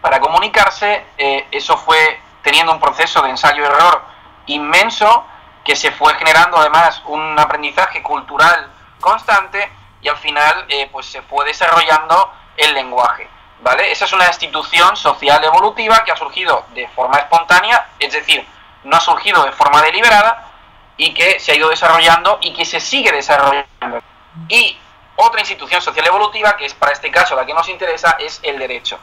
para 0.00 0.20
comunicarse, 0.20 1.04
eh, 1.18 1.46
eso 1.50 1.76
fue 1.76 2.20
teniendo 2.42 2.72
un 2.72 2.80
proceso 2.80 3.22
de 3.22 3.30
ensayo-error 3.30 4.02
inmenso 4.46 5.24
que 5.64 5.76
se 5.76 5.92
fue 5.92 6.14
generando 6.14 6.58
además 6.58 7.02
un 7.06 7.38
aprendizaje 7.38 8.02
cultural 8.02 8.70
constante 9.00 9.70
y 10.00 10.08
al 10.08 10.16
final 10.16 10.66
eh, 10.68 10.88
pues 10.90 11.06
se 11.06 11.22
fue 11.22 11.44
desarrollando 11.44 12.32
el 12.56 12.74
lenguaje. 12.74 13.28
¿Vale? 13.62 13.92
Esa 13.92 14.06
es 14.06 14.12
una 14.12 14.26
institución 14.26 14.96
social 14.96 15.42
evolutiva 15.44 16.02
que 16.04 16.10
ha 16.10 16.16
surgido 16.16 16.66
de 16.74 16.88
forma 16.88 17.18
espontánea, 17.18 17.90
es 17.98 18.12
decir, 18.12 18.44
no 18.82 18.96
ha 18.96 19.00
surgido 19.00 19.44
de 19.44 19.52
forma 19.52 19.80
deliberada 19.82 20.50
y 20.96 21.14
que 21.14 21.38
se 21.38 21.52
ha 21.52 21.54
ido 21.54 21.68
desarrollando 21.68 22.38
y 22.42 22.52
que 22.52 22.64
se 22.64 22.80
sigue 22.80 23.12
desarrollando. 23.12 24.02
Y 24.48 24.76
otra 25.14 25.40
institución 25.40 25.80
social 25.80 26.06
evolutiva, 26.06 26.56
que 26.56 26.66
es 26.66 26.74
para 26.74 26.92
este 26.92 27.10
caso 27.12 27.36
la 27.36 27.46
que 27.46 27.54
nos 27.54 27.68
interesa, 27.68 28.16
es 28.18 28.40
el 28.42 28.58
derecho. 28.58 28.98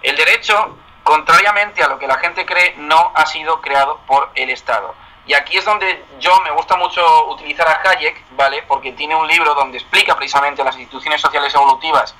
El 0.00 0.16
derecho, 0.16 0.78
contrariamente 1.02 1.82
a 1.82 1.88
lo 1.88 1.98
que 1.98 2.06
la 2.06 2.16
gente 2.16 2.46
cree, 2.46 2.76
no 2.78 3.12
ha 3.14 3.26
sido 3.26 3.60
creado 3.60 4.00
por 4.06 4.30
el 4.34 4.48
Estado. 4.48 4.94
Y 5.26 5.34
aquí 5.34 5.58
es 5.58 5.64
donde 5.66 6.06
yo 6.18 6.40
me 6.40 6.50
gusta 6.52 6.76
mucho 6.76 7.26
utilizar 7.28 7.68
a 7.68 7.90
Hayek, 7.90 8.24
¿vale? 8.30 8.62
Porque 8.62 8.92
tiene 8.92 9.14
un 9.14 9.26
libro 9.28 9.54
donde 9.54 9.76
explica 9.76 10.16
precisamente 10.16 10.64
las 10.64 10.74
instituciones 10.76 11.20
sociales 11.20 11.54
evolutivas, 11.54 12.14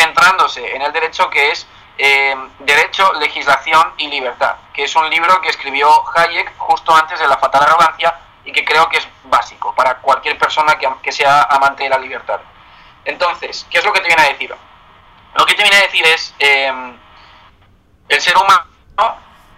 centrándose 0.00 0.74
en 0.74 0.82
el 0.82 0.92
derecho 0.92 1.28
que 1.28 1.50
es 1.50 1.66
eh, 1.98 2.34
Derecho, 2.60 3.12
Legislación 3.14 3.92
y 3.98 4.08
Libertad, 4.08 4.56
que 4.72 4.84
es 4.84 4.96
un 4.96 5.10
libro 5.10 5.40
que 5.42 5.50
escribió 5.50 5.88
Hayek 6.16 6.56
justo 6.56 6.94
antes 6.94 7.18
de 7.18 7.28
la 7.28 7.36
fatal 7.36 7.64
arrogancia 7.64 8.18
y 8.44 8.52
que 8.52 8.64
creo 8.64 8.88
que 8.88 8.96
es 8.96 9.06
básico 9.24 9.74
para 9.74 9.96
cualquier 9.96 10.38
persona 10.38 10.78
que, 10.78 11.12
sea 11.12 11.42
amante 11.42 11.84
de 11.84 11.90
la 11.90 11.98
libertad. 11.98 12.40
Entonces, 13.04 13.66
¿qué 13.68 13.78
es 13.78 13.84
lo 13.84 13.92
que 13.92 14.00
te 14.00 14.06
viene 14.06 14.22
a 14.22 14.28
decir? 14.28 14.54
Lo 15.34 15.44
que 15.44 15.54
te 15.54 15.62
viene 15.62 15.76
a 15.76 15.82
decir 15.82 16.06
es, 16.06 16.34
eh, 16.38 16.72
el 18.08 18.20
ser 18.20 18.34
humano, 18.36 18.64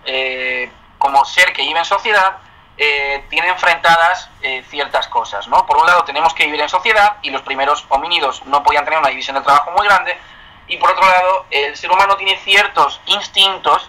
eh, 0.05 0.71
como 0.99 1.25
ser 1.25 1.53
que 1.53 1.63
vive 1.63 1.79
en 1.79 1.85
sociedad, 1.85 2.39
eh, 2.85 3.25
tiene 3.31 3.47
enfrentadas 3.47 4.29
eh, 4.41 4.65
ciertas 4.69 5.07
cosas, 5.07 5.47
¿no? 5.47 5.65
Por 5.67 5.77
un 5.77 5.87
lado 5.87 6.03
tenemos 6.03 6.35
que 6.35 6.47
vivir 6.47 6.61
en 6.61 6.69
sociedad 6.69 7.19
y 7.23 7.31
los 7.31 7.43
primeros 7.43 7.87
homínidos 7.89 8.45
no 8.47 8.65
podían 8.65 8.85
tener 8.85 8.99
una 8.99 9.09
división 9.09 9.37
de 9.37 9.43
trabajo 9.43 9.71
muy 9.71 9.87
grande 9.87 10.19
y 10.67 10.79
por 10.79 10.91
otro 10.91 11.09
lado 11.09 11.47
el 11.53 11.77
ser 11.77 11.93
humano 11.93 12.17
tiene 12.17 12.37
ciertos 12.39 13.01
instintos 13.07 13.89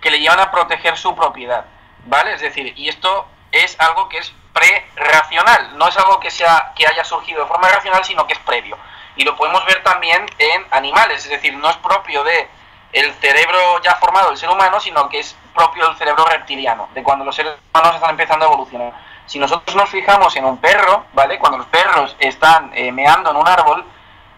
que 0.00 0.10
le 0.10 0.18
llevan 0.18 0.40
a 0.40 0.50
proteger 0.50 0.98
su 0.98 1.14
propiedad, 1.14 1.66
¿vale? 2.06 2.34
Es 2.34 2.40
decir, 2.40 2.72
y 2.76 2.88
esto 2.88 3.28
es 3.52 3.78
algo 3.78 4.08
que 4.08 4.18
es 4.18 4.32
pre-racional, 4.52 5.78
no 5.78 5.86
es 5.86 5.96
algo 5.96 6.18
que, 6.18 6.32
sea, 6.32 6.72
que 6.74 6.88
haya 6.88 7.04
surgido 7.04 7.42
de 7.42 7.46
forma 7.46 7.68
racional, 7.68 8.04
sino 8.04 8.26
que 8.26 8.32
es 8.32 8.40
previo. 8.40 8.76
Y 9.14 9.22
lo 9.22 9.36
podemos 9.36 9.64
ver 9.64 9.84
también 9.84 10.26
en 10.38 10.66
animales, 10.72 11.24
es 11.24 11.30
decir, 11.30 11.54
no 11.54 11.70
es 11.70 11.76
propio 11.76 12.24
de 12.24 12.50
el 12.92 13.14
cerebro 13.14 13.80
ya 13.80 13.94
formado 13.94 14.30
del 14.30 14.38
ser 14.38 14.48
humano, 14.48 14.80
sino 14.80 15.08
que 15.08 15.20
es 15.20 15.36
propio 15.54 15.86
del 15.86 15.96
cerebro 15.96 16.24
reptiliano, 16.24 16.88
de 16.94 17.02
cuando 17.02 17.24
los 17.24 17.34
seres 17.34 17.54
humanos 17.72 17.94
están 17.94 18.10
empezando 18.10 18.44
a 18.44 18.48
evolucionar. 18.48 18.92
Si 19.26 19.38
nosotros 19.38 19.76
nos 19.76 19.90
fijamos 19.90 20.34
en 20.36 20.44
un 20.44 20.58
perro, 20.58 21.04
¿vale? 21.12 21.38
Cuando 21.38 21.58
los 21.58 21.66
perros 21.66 22.16
están 22.18 22.70
eh, 22.74 22.90
meando 22.90 23.30
en 23.30 23.36
un 23.36 23.46
árbol, 23.46 23.84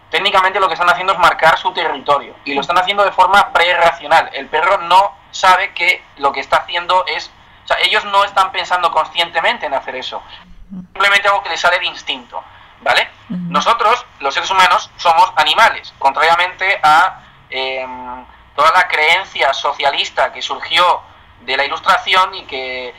técnicamente 0.09 0.59
lo 0.59 0.67
que 0.67 0.73
están 0.73 0.89
haciendo 0.89 1.13
es 1.13 1.19
marcar 1.19 1.57
su 1.57 1.71
territorio 1.71 2.35
y 2.43 2.53
lo 2.53 2.61
están 2.61 2.77
haciendo 2.77 3.03
de 3.03 3.11
forma 3.11 3.51
pre-racional. 3.53 4.29
El 4.33 4.47
perro 4.47 4.77
no 4.79 5.13
sabe 5.31 5.73
que 5.73 6.03
lo 6.17 6.31
que 6.31 6.41
está 6.41 6.57
haciendo 6.57 7.05
es, 7.07 7.31
o 7.63 7.67
sea, 7.67 7.77
ellos 7.79 8.03
no 8.05 8.23
están 8.25 8.51
pensando 8.51 8.91
conscientemente 8.91 9.65
en 9.65 9.73
hacer 9.73 9.95
eso. 9.95 10.21
Simplemente 10.69 11.27
algo 11.27 11.41
que 11.41 11.49
les 11.49 11.59
sale 11.59 11.79
de 11.79 11.85
instinto, 11.85 12.43
¿vale? 12.81 13.09
Nosotros, 13.29 14.05
los 14.19 14.33
seres 14.33 14.51
humanos, 14.51 14.91
somos 14.97 15.31
animales, 15.37 15.93
contrariamente 15.97 16.79
a 16.83 17.21
em, 17.49 18.25
toda 18.55 18.71
la 18.71 18.87
creencia 18.87 19.53
socialista 19.53 20.31
que 20.31 20.41
surgió 20.41 21.01
de 21.41 21.57
la 21.57 21.65
ilustración 21.65 22.35
y 22.35 22.43
que 22.45 22.93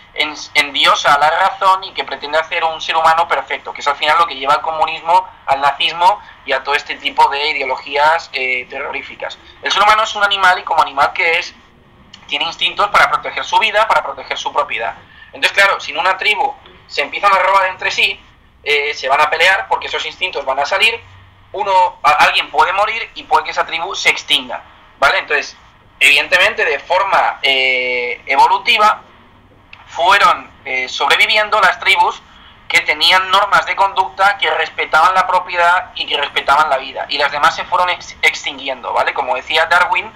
endiosa 0.55 1.17
la 1.19 1.31
razón 1.31 1.85
y 1.85 1.93
que 1.93 2.05
pretende 2.05 2.39
hacer 2.39 2.65
un 2.65 2.81
ser 2.81 2.97
humano 2.97 3.29
perfecto, 3.29 3.73
que 3.73 3.81
es 3.81 3.89
al 3.89 3.97
final 3.97 4.19
lo 4.19 4.27
que 4.27 4.35
lleva 4.35 4.55
al 4.55 4.63
comunismo, 4.63 5.29
al 5.47 5.61
nazismo 5.61 6.21
y 6.45 6.53
a 6.53 6.63
todo 6.63 6.75
este 6.75 6.97
tipo 6.97 7.29
de 7.29 7.51
ideologías 7.51 8.31
eh, 8.33 8.67
terroríficas. 8.69 9.39
El 9.63 9.71
ser 9.71 9.83
humano 9.83 10.03
es 10.03 10.15
un 10.17 10.25
animal 10.25 10.59
y 10.59 10.63
como 10.65 10.83
animal 10.83 11.13
que 11.13 11.39
es, 11.39 11.55
tiene 12.27 12.45
instintos 12.45 12.89
para 12.89 13.11
proteger 13.11 13.45
su 13.45 13.59
vida, 13.59 13.87
para 13.87 14.03
proteger 14.03 14.37
su 14.37 14.53
propiedad. 14.53 14.95
Entonces, 15.33 15.53
claro, 15.53 15.81
si 15.81 15.93
en 15.93 15.99
una 15.99 16.17
tribu 16.17 16.53
se 16.89 17.03
empiezan 17.03 17.33
a 17.33 17.39
robar 17.39 17.67
entre 17.67 17.91
sí, 17.91 18.21
eh, 18.65 18.93
se 18.95 19.09
van 19.09 19.21
a 19.21 19.31
pelear 19.31 19.69
porque 19.69 19.87
esos 19.87 20.05
instintos 20.05 20.45
van 20.45 20.59
a 20.59 20.67
salir, 20.67 21.01
uno, 21.53 21.99
alguien 22.03 22.51
puede 22.51 22.73
morir 22.73 23.11
y 23.15 23.23
puede 23.25 23.45
que 23.45 23.51
esa 23.51 23.67
tribu 23.67 23.95
se 23.95 24.11
extinga. 24.11 24.63
¿Vale? 25.03 25.19
Entonces, 25.19 25.57
evidentemente, 25.99 26.65
de 26.65 26.79
forma 26.79 27.41
eh, 27.43 28.23
evolutiva, 28.25 29.03
fueron 29.89 30.49
eh, 30.65 30.89
sobreviviendo 30.89 31.61
las 31.61 31.81
tribus 31.81 32.23
que 32.69 32.83
tenían 32.83 33.29
normas 33.33 33.67
de 33.67 33.75
conducta 33.75 34.39
que 34.39 34.49
respetaban 34.49 35.13
la 35.13 35.27
propiedad 35.27 35.91
y 35.97 36.07
que 36.07 36.17
respetaban 36.17 36.71
la 36.71 36.79
vida. 36.79 37.07
Y 37.09 37.19
las 37.19 37.33
demás 37.33 37.57
se 37.57 37.65
fueron 37.65 37.91
extinguiendo, 37.91 38.93
¿vale? 38.93 39.13
Como 39.13 39.35
decía 39.35 39.67
Darwin, 39.67 40.09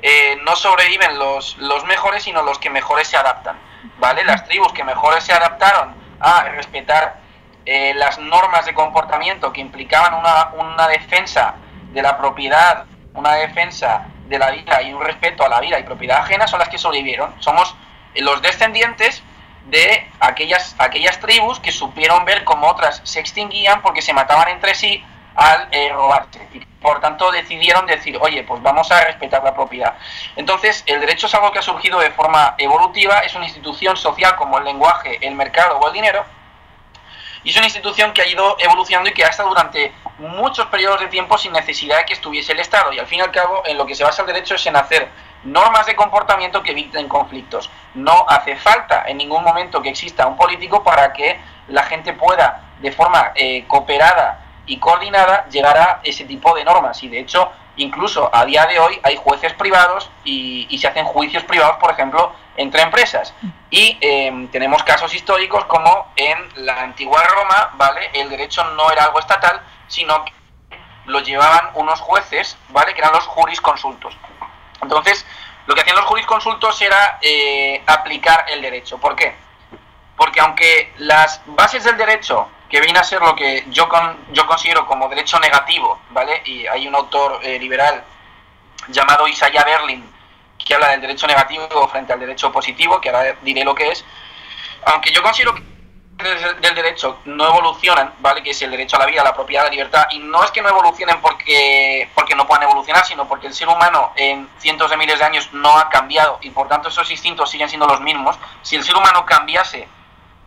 eh, 0.00 0.38
no 0.42 0.56
sobreviven 0.56 1.18
los, 1.18 1.58
los 1.58 1.84
mejores, 1.84 2.22
sino 2.22 2.40
los 2.42 2.58
que 2.58 2.70
mejores 2.70 3.08
se 3.08 3.18
adaptan, 3.18 3.58
¿vale? 3.98 4.24
Las 4.24 4.46
tribus 4.46 4.72
que 4.72 4.84
mejores 4.84 5.22
se 5.22 5.34
adaptaron 5.34 5.94
a 6.18 6.44
respetar 6.44 7.20
las 7.66 8.18
normas 8.18 8.64
de 8.64 8.72
comportamiento 8.74 9.52
que 9.52 9.60
implicaban 9.60 10.14
una, 10.14 10.48
una 10.54 10.88
defensa 10.88 11.54
de 11.92 12.02
la 12.02 12.18
propiedad, 12.18 12.86
una 13.14 13.34
defensa 13.34 14.08
de 14.30 14.38
la 14.38 14.50
vida 14.52 14.80
y 14.80 14.94
un 14.94 15.02
respeto 15.02 15.44
a 15.44 15.48
la 15.48 15.60
vida 15.60 15.78
y 15.78 15.82
propiedad 15.82 16.20
ajena 16.20 16.46
son 16.46 16.60
las 16.60 16.68
que 16.68 16.78
sobrevivieron. 16.78 17.34
Somos 17.40 17.74
los 18.14 18.40
descendientes 18.40 19.22
de 19.66 20.08
aquellas, 20.20 20.74
aquellas 20.78 21.20
tribus 21.20 21.60
que 21.60 21.72
supieron 21.72 22.24
ver 22.24 22.44
cómo 22.44 22.68
otras 22.68 23.02
se 23.04 23.20
extinguían 23.20 23.82
porque 23.82 24.00
se 24.00 24.14
mataban 24.14 24.48
entre 24.48 24.74
sí 24.74 25.04
al 25.34 25.68
eh, 25.72 25.90
robarse. 25.92 26.48
Y 26.54 26.60
por 26.80 27.00
tanto 27.00 27.30
decidieron 27.30 27.86
decir, 27.86 28.16
oye, 28.20 28.42
pues 28.44 28.62
vamos 28.62 28.90
a 28.90 29.04
respetar 29.04 29.42
la 29.44 29.54
propiedad. 29.54 29.94
Entonces, 30.36 30.82
el 30.86 31.00
derecho 31.00 31.26
es 31.26 31.34
algo 31.34 31.52
que 31.52 31.58
ha 31.58 31.62
surgido 31.62 32.00
de 32.00 32.10
forma 32.10 32.54
evolutiva, 32.56 33.18
es 33.20 33.34
una 33.34 33.44
institución 33.44 33.96
social 33.96 34.36
como 34.36 34.58
el 34.58 34.64
lenguaje, 34.64 35.18
el 35.20 35.34
mercado 35.34 35.78
o 35.78 35.88
el 35.88 35.92
dinero, 35.92 36.24
y 37.42 37.50
es 37.50 37.56
una 37.56 37.66
institución 37.66 38.12
que 38.12 38.22
ha 38.22 38.26
ido 38.26 38.56
evolucionando 38.58 39.10
y 39.10 39.12
que 39.12 39.24
ha 39.24 39.28
estado 39.28 39.48
durante 39.48 39.92
muchos 40.20 40.66
periodos 40.66 41.00
de 41.00 41.08
tiempo 41.08 41.38
sin 41.38 41.52
necesidad 41.52 41.98
de 41.98 42.04
que 42.04 42.12
estuviese 42.12 42.52
el 42.52 42.60
Estado. 42.60 42.92
Y 42.92 42.98
al 42.98 43.06
fin 43.06 43.18
y 43.18 43.22
al 43.22 43.30
cabo, 43.30 43.62
en 43.66 43.76
lo 43.76 43.86
que 43.86 43.94
se 43.94 44.04
basa 44.04 44.22
el 44.22 44.26
derecho 44.26 44.54
es 44.54 44.66
en 44.66 44.76
hacer 44.76 45.08
normas 45.44 45.86
de 45.86 45.96
comportamiento 45.96 46.62
que 46.62 46.72
eviten 46.72 47.08
conflictos. 47.08 47.70
No 47.94 48.26
hace 48.28 48.56
falta 48.56 49.04
en 49.06 49.16
ningún 49.16 49.42
momento 49.42 49.80
que 49.80 49.88
exista 49.88 50.26
un 50.26 50.36
político 50.36 50.82
para 50.84 51.12
que 51.12 51.40
la 51.68 51.82
gente 51.84 52.12
pueda, 52.12 52.62
de 52.80 52.92
forma 52.92 53.32
eh, 53.34 53.64
cooperada 53.66 54.44
y 54.66 54.78
coordinada, 54.78 55.48
llegar 55.48 55.76
a 55.76 56.00
ese 56.04 56.24
tipo 56.24 56.54
de 56.54 56.64
normas. 56.64 57.02
Y 57.02 57.08
de 57.08 57.20
hecho, 57.20 57.50
incluso 57.76 58.30
a 58.32 58.44
día 58.44 58.66
de 58.66 58.78
hoy 58.78 59.00
hay 59.02 59.16
jueces 59.16 59.52
privados 59.54 60.10
y, 60.24 60.78
se 60.78 60.86
hacen 60.86 61.04
juicios 61.04 61.42
privados, 61.44 61.76
por 61.76 61.90
ejemplo, 61.90 62.32
entre 62.56 62.82
empresas. 62.82 63.34
Y 63.70 63.98
em, 64.00 64.48
tenemos 64.48 64.82
casos 64.82 65.14
históricos 65.14 65.64
como 65.64 66.08
en 66.16 66.38
la 66.64 66.82
antigua 66.82 67.22
Roma, 67.24 67.70
¿vale? 67.74 68.10
El 68.12 68.28
derecho 68.28 68.64
no 68.76 68.90
era 68.90 69.04
algo 69.04 69.18
estatal, 69.18 69.60
sino 69.90 70.24
que 70.24 70.32
lo 71.06 71.20
llevaban 71.20 71.70
unos 71.74 72.00
jueces, 72.00 72.56
¿vale? 72.70 72.94
Que 72.94 73.00
eran 73.00 73.12
los 73.12 73.26
jurisconsultos. 73.26 74.16
Entonces, 74.80 75.26
lo 75.66 75.74
que 75.74 75.82
hacían 75.82 75.96
los 75.96 76.06
jurisconsultos 76.06 76.80
era 76.80 77.18
eh, 77.20 77.82
aplicar 77.86 78.46
el 78.48 78.62
derecho. 78.62 78.98
¿Por 78.98 79.16
qué? 79.16 79.34
Porque 80.16 80.40
aunque 80.40 80.92
las 80.98 81.42
bases 81.46 81.84
del 81.84 81.96
derecho, 81.96 82.48
que 82.68 82.80
viene 82.80 83.00
a 83.00 83.04
ser 83.04 83.20
lo 83.20 83.34
que 83.34 83.64
yo, 83.70 83.88
con, 83.88 84.32
yo 84.32 84.46
considero 84.46 84.86
como 84.86 85.08
derecho 85.08 85.38
negativo, 85.40 86.00
¿vale? 86.10 86.40
Y 86.44 86.66
hay 86.66 86.86
un 86.86 86.94
autor 86.94 87.40
eh, 87.42 87.58
liberal 87.58 88.04
llamado 88.88 89.26
Isaiah 89.26 89.64
Berlin, 89.64 90.08
que 90.56 90.74
habla 90.74 90.90
del 90.90 91.00
derecho 91.00 91.26
negativo 91.26 91.88
frente 91.88 92.12
al 92.12 92.20
derecho 92.20 92.52
positivo, 92.52 93.00
que 93.00 93.10
ahora 93.10 93.36
diré 93.42 93.64
lo 93.64 93.74
que 93.74 93.88
es, 93.90 94.04
aunque 94.86 95.10
yo 95.10 95.22
considero 95.22 95.54
que 95.54 95.69
del 96.22 96.74
derecho 96.74 97.18
no 97.24 97.46
evolucionan, 97.46 98.14
¿vale? 98.20 98.42
Que 98.42 98.50
es 98.50 98.62
el 98.62 98.70
derecho 98.70 98.96
a 98.96 99.00
la 99.00 99.06
vida, 99.06 99.22
la 99.22 99.34
propiedad, 99.34 99.64
la 99.64 99.70
libertad. 99.70 100.06
Y 100.10 100.18
no 100.18 100.42
es 100.44 100.50
que 100.50 100.62
no 100.62 100.68
evolucionen 100.68 101.20
porque, 101.20 102.10
porque 102.14 102.34
no 102.34 102.46
puedan 102.46 102.64
evolucionar, 102.64 103.04
sino 103.04 103.26
porque 103.28 103.46
el 103.46 103.54
ser 103.54 103.68
humano 103.68 104.12
en 104.16 104.48
cientos 104.58 104.90
de 104.90 104.96
miles 104.96 105.18
de 105.18 105.24
años 105.24 105.48
no 105.52 105.78
ha 105.78 105.88
cambiado 105.88 106.38
y 106.40 106.50
por 106.50 106.68
tanto 106.68 106.88
esos 106.88 107.10
instintos 107.10 107.50
siguen 107.50 107.68
siendo 107.68 107.86
los 107.86 108.00
mismos. 108.00 108.38
Si 108.62 108.76
el 108.76 108.84
ser 108.84 108.96
humano 108.96 109.24
cambiase, 109.26 109.88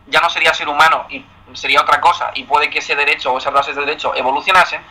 ya 0.06 0.20
no 0.20 0.30
sería 0.30 0.52
ser 0.54 0.68
humano 0.68 1.06
y 1.08 1.24
sería 1.54 1.80
otra 1.80 2.00
cosa. 2.00 2.30
Y 2.34 2.44
puede 2.44 2.70
que 2.70 2.78
ese 2.78 2.94
derecho 2.94 3.32
o 3.32 3.38
esas 3.38 3.52
bases 3.52 3.74
de 3.74 3.82
derecho 3.82 4.14
evolucionasen. 4.14 4.82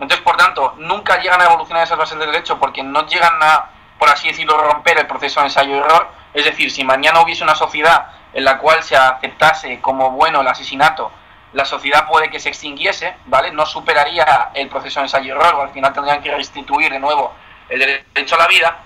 Entonces, 0.00 0.24
por 0.24 0.36
tanto, 0.36 0.74
nunca 0.78 1.20
llegan 1.20 1.40
a 1.40 1.44
evolucionar 1.44 1.84
esas 1.84 1.98
bases 1.98 2.18
de 2.18 2.26
derecho 2.26 2.58
porque 2.58 2.82
no 2.82 3.06
llegan 3.06 3.34
a, 3.40 3.70
por 3.98 4.08
así 4.08 4.28
decirlo, 4.28 4.58
romper 4.58 4.98
el 4.98 5.06
proceso 5.06 5.40
de 5.40 5.46
ensayo-error. 5.46 6.08
Es 6.34 6.44
decir, 6.44 6.70
si 6.70 6.82
mañana 6.82 7.20
hubiese 7.20 7.44
una 7.44 7.54
sociedad 7.54 8.06
en 8.32 8.44
la 8.44 8.58
cual 8.58 8.82
se 8.82 8.96
aceptase 8.96 9.80
como 9.80 10.10
bueno 10.10 10.40
el 10.40 10.48
asesinato, 10.48 11.12
la 11.52 11.64
sociedad 11.64 12.06
puede 12.06 12.30
que 12.30 12.40
se 12.40 12.48
extinguiese, 12.48 13.14
¿vale? 13.26 13.52
No 13.52 13.66
superaría 13.66 14.50
el 14.54 14.68
proceso 14.68 15.00
de 15.00 15.06
ensayo-error, 15.06 15.60
al 15.60 15.70
final 15.70 15.92
tendrían 15.92 16.22
que 16.22 16.34
restituir 16.34 16.90
de 16.90 16.98
nuevo 16.98 17.34
el 17.68 17.78
derecho 17.78 18.36
a 18.36 18.38
la 18.38 18.48
vida. 18.48 18.76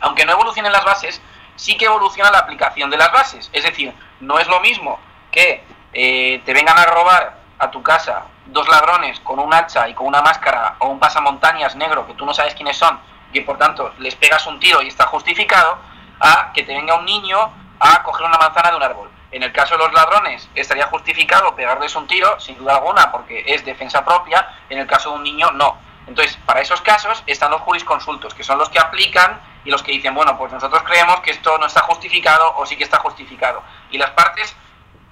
Aunque 0.00 0.24
no 0.24 0.32
evolucionen 0.32 0.72
las 0.72 0.84
bases, 0.84 1.20
sí 1.56 1.76
que 1.76 1.86
evoluciona 1.86 2.30
la 2.30 2.38
aplicación 2.38 2.90
de 2.90 2.96
las 2.96 3.10
bases. 3.10 3.50
Es 3.52 3.64
decir, 3.64 3.92
no 4.20 4.38
es 4.38 4.46
lo 4.46 4.60
mismo 4.60 5.00
que 5.32 5.64
eh, 5.92 6.42
te 6.44 6.52
vengan 6.52 6.78
a 6.78 6.86
robar 6.86 7.38
a 7.58 7.70
tu 7.70 7.82
casa 7.82 8.26
dos 8.46 8.68
ladrones 8.68 9.18
con 9.20 9.38
un 9.38 9.52
hacha 9.52 9.88
y 9.88 9.94
con 9.94 10.06
una 10.06 10.22
máscara 10.22 10.76
o 10.78 10.88
un 10.88 11.00
pasamontañas 11.00 11.74
negro 11.74 12.06
que 12.06 12.14
tú 12.14 12.24
no 12.24 12.34
sabes 12.34 12.54
quiénes 12.54 12.76
son, 12.76 13.00
y 13.32 13.40
por 13.40 13.58
tanto 13.58 13.92
les 13.98 14.14
pegas 14.14 14.46
un 14.46 14.60
tiro 14.60 14.82
y 14.82 14.88
está 14.88 15.06
justificado, 15.06 15.78
a 16.20 16.52
que 16.52 16.62
te 16.62 16.74
venga 16.74 16.94
un 16.94 17.04
niño 17.04 17.50
a 17.80 18.02
coger 18.02 18.26
una 18.26 18.38
manzana 18.38 18.70
de 18.70 18.76
un 18.76 18.82
árbol. 18.82 19.10
En 19.30 19.42
el 19.42 19.52
caso 19.52 19.76
de 19.76 19.84
los 19.84 19.92
ladrones, 19.92 20.48
estaría 20.54 20.86
justificado 20.86 21.54
pegarles 21.54 21.94
un 21.96 22.06
tiro, 22.06 22.38
sin 22.40 22.56
duda 22.56 22.76
alguna, 22.76 23.10
porque 23.12 23.44
es 23.46 23.64
defensa 23.64 24.04
propia. 24.04 24.48
En 24.70 24.78
el 24.78 24.86
caso 24.86 25.10
de 25.10 25.16
un 25.16 25.22
niño, 25.22 25.50
no. 25.52 25.78
Entonces, 26.06 26.38
para 26.46 26.60
esos 26.60 26.80
casos 26.80 27.22
están 27.26 27.50
los 27.50 27.60
jurisconsultos, 27.62 28.34
que 28.34 28.44
son 28.44 28.58
los 28.58 28.70
que 28.70 28.78
aplican 28.78 29.40
y 29.64 29.70
los 29.70 29.82
que 29.82 29.92
dicen, 29.92 30.14
bueno, 30.14 30.38
pues 30.38 30.52
nosotros 30.52 30.82
creemos 30.84 31.20
que 31.20 31.32
esto 31.32 31.58
no 31.58 31.66
está 31.66 31.80
justificado 31.80 32.54
o 32.56 32.64
sí 32.64 32.76
que 32.76 32.84
está 32.84 32.98
justificado. 32.98 33.62
Y 33.90 33.98
las 33.98 34.10
partes, 34.10 34.54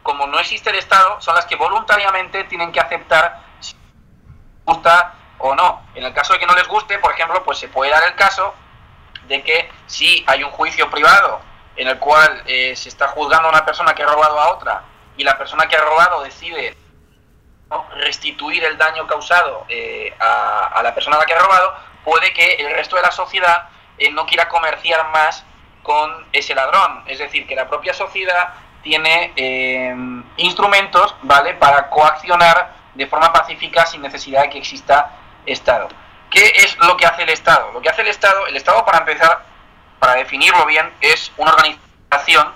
como 0.02 0.26
no 0.26 0.38
existe 0.38 0.70
el 0.70 0.76
Estado, 0.76 1.20
son 1.20 1.34
las 1.34 1.46
que 1.46 1.56
voluntariamente 1.56 2.44
tienen 2.44 2.70
que 2.70 2.78
aceptar 2.78 3.40
si 3.58 3.74
gusta 4.64 5.14
o 5.38 5.54
no. 5.56 5.82
En 5.96 6.04
el 6.04 6.14
caso 6.14 6.32
de 6.32 6.38
que 6.38 6.46
no 6.46 6.54
les 6.54 6.68
guste, 6.68 6.98
por 6.98 7.12
ejemplo, 7.12 7.42
pues 7.42 7.58
se 7.58 7.68
puede 7.68 7.90
dar 7.90 8.04
el 8.04 8.14
caso 8.14 8.54
de 9.26 9.42
que 9.42 9.70
si 9.86 10.24
hay 10.28 10.44
un 10.44 10.50
juicio 10.52 10.88
privado 10.88 11.40
en 11.76 11.88
el 11.88 11.98
cual 11.98 12.42
eh, 12.46 12.74
se 12.76 12.88
está 12.88 13.08
juzgando 13.08 13.48
a 13.48 13.50
una 13.50 13.64
persona 13.64 13.94
que 13.94 14.02
ha 14.02 14.06
robado 14.06 14.38
a 14.38 14.52
otra 14.52 14.82
y 15.16 15.24
la 15.24 15.36
persona 15.36 15.66
que 15.66 15.76
ha 15.76 15.80
robado 15.80 16.22
decide 16.22 16.76
restituir 17.96 18.62
el 18.64 18.78
daño 18.78 19.06
causado 19.06 19.64
eh, 19.68 20.14
a, 20.20 20.80
la 20.82 20.94
persona 20.94 21.16
a 21.16 21.20
la 21.20 21.26
que 21.26 21.34
ha 21.34 21.38
robado, 21.38 21.74
puede 22.04 22.32
que 22.32 22.54
el 22.54 22.72
resto 22.74 22.96
de 22.96 23.02
la 23.02 23.10
sociedad 23.10 23.68
eh, 23.98 24.10
no 24.12 24.26
quiera 24.26 24.48
comerciar 24.48 25.08
más 25.10 25.44
con 25.82 26.26
ese 26.32 26.54
ladrón. 26.54 27.02
Es 27.06 27.18
decir, 27.18 27.46
que 27.46 27.56
la 27.56 27.68
propia 27.68 27.92
sociedad 27.92 28.54
tiene 28.82 29.32
instrumentos 30.36 31.14
¿vale? 31.22 31.54
para 31.54 31.88
coaccionar 31.88 32.74
de 32.94 33.06
forma 33.06 33.32
pacífica 33.32 33.86
sin 33.86 34.02
necesidad 34.02 34.42
de 34.42 34.50
que 34.50 34.58
exista 34.58 35.10
Estado. 35.46 35.88
¿Qué 36.30 36.52
es 36.56 36.76
lo 36.78 36.96
que 36.96 37.06
hace 37.06 37.22
el 37.22 37.30
Estado? 37.30 37.72
Lo 37.72 37.80
que 37.80 37.88
hace 37.88 38.02
el 38.02 38.08
Estado, 38.08 38.46
el 38.46 38.56
Estado 38.56 38.84
para 38.84 38.98
empezar 38.98 39.53
para 40.04 40.18
definirlo 40.18 40.66
bien, 40.66 40.92
es 41.00 41.32
una 41.38 41.50
organización, 41.50 42.52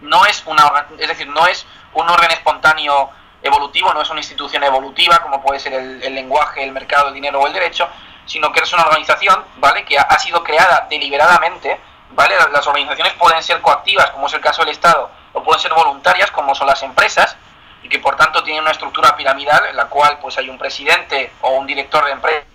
no 0.00 0.24
es 0.24 0.42
una, 0.46 0.86
es 0.98 1.08
decir, 1.08 1.28
no 1.28 1.46
es 1.46 1.66
un 1.92 2.08
orden 2.08 2.30
espontáneo 2.30 3.10
evolutivo, 3.42 3.92
no 3.92 4.00
es 4.00 4.08
una 4.08 4.20
institución 4.20 4.64
evolutiva 4.64 5.18
como 5.18 5.42
puede 5.42 5.60
ser 5.60 5.74
el, 5.74 6.14
lenguaje, 6.14 6.64
el 6.64 6.72
mercado, 6.72 7.08
el 7.08 7.14
dinero 7.14 7.38
o 7.38 7.46
el 7.46 7.52
derecho, 7.52 7.86
sino 8.24 8.50
que 8.50 8.60
es 8.60 8.72
una 8.72 8.84
organización, 8.84 9.44
¿vale? 9.56 9.84
Que 9.84 9.98
ha, 9.98 10.18
sido 10.18 10.42
creada 10.42 10.86
deliberadamente, 10.88 11.78
¿vale? 12.12 12.34
Las 12.50 12.66
organizaciones 12.66 13.12
pueden 13.12 13.42
ser 13.42 13.60
coactivas, 13.60 14.10
como 14.12 14.26
es 14.26 14.32
el 14.32 14.40
caso 14.40 14.62
del 14.62 14.70
Estado, 14.70 15.10
o 15.34 15.42
pueden 15.42 15.60
ser 15.60 15.74
voluntarias, 15.74 16.30
como 16.30 16.54
son 16.54 16.66
las 16.66 16.82
empresas, 16.82 17.36
y 17.82 17.90
que 17.90 17.98
por 17.98 18.16
tanto 18.16 18.42
tienen 18.42 18.62
una 18.62 18.72
estructura 18.72 19.14
piramidal 19.14 19.66
en 19.66 19.76
la 19.76 19.84
cual 19.84 20.18
pues 20.18 20.38
hay 20.38 20.48
un 20.48 20.56
presidente 20.56 21.30
o 21.42 21.50
un 21.50 21.66
director 21.66 22.06
de 22.06 22.12
empresa 22.12 22.46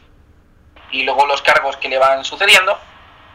y 0.89 1.03
luego 1.03 1.27
los 1.27 1.43
cargos 1.43 1.77
que 1.77 1.89
le 1.89 1.99
van 1.99 2.25
sucediendo. 2.25 2.75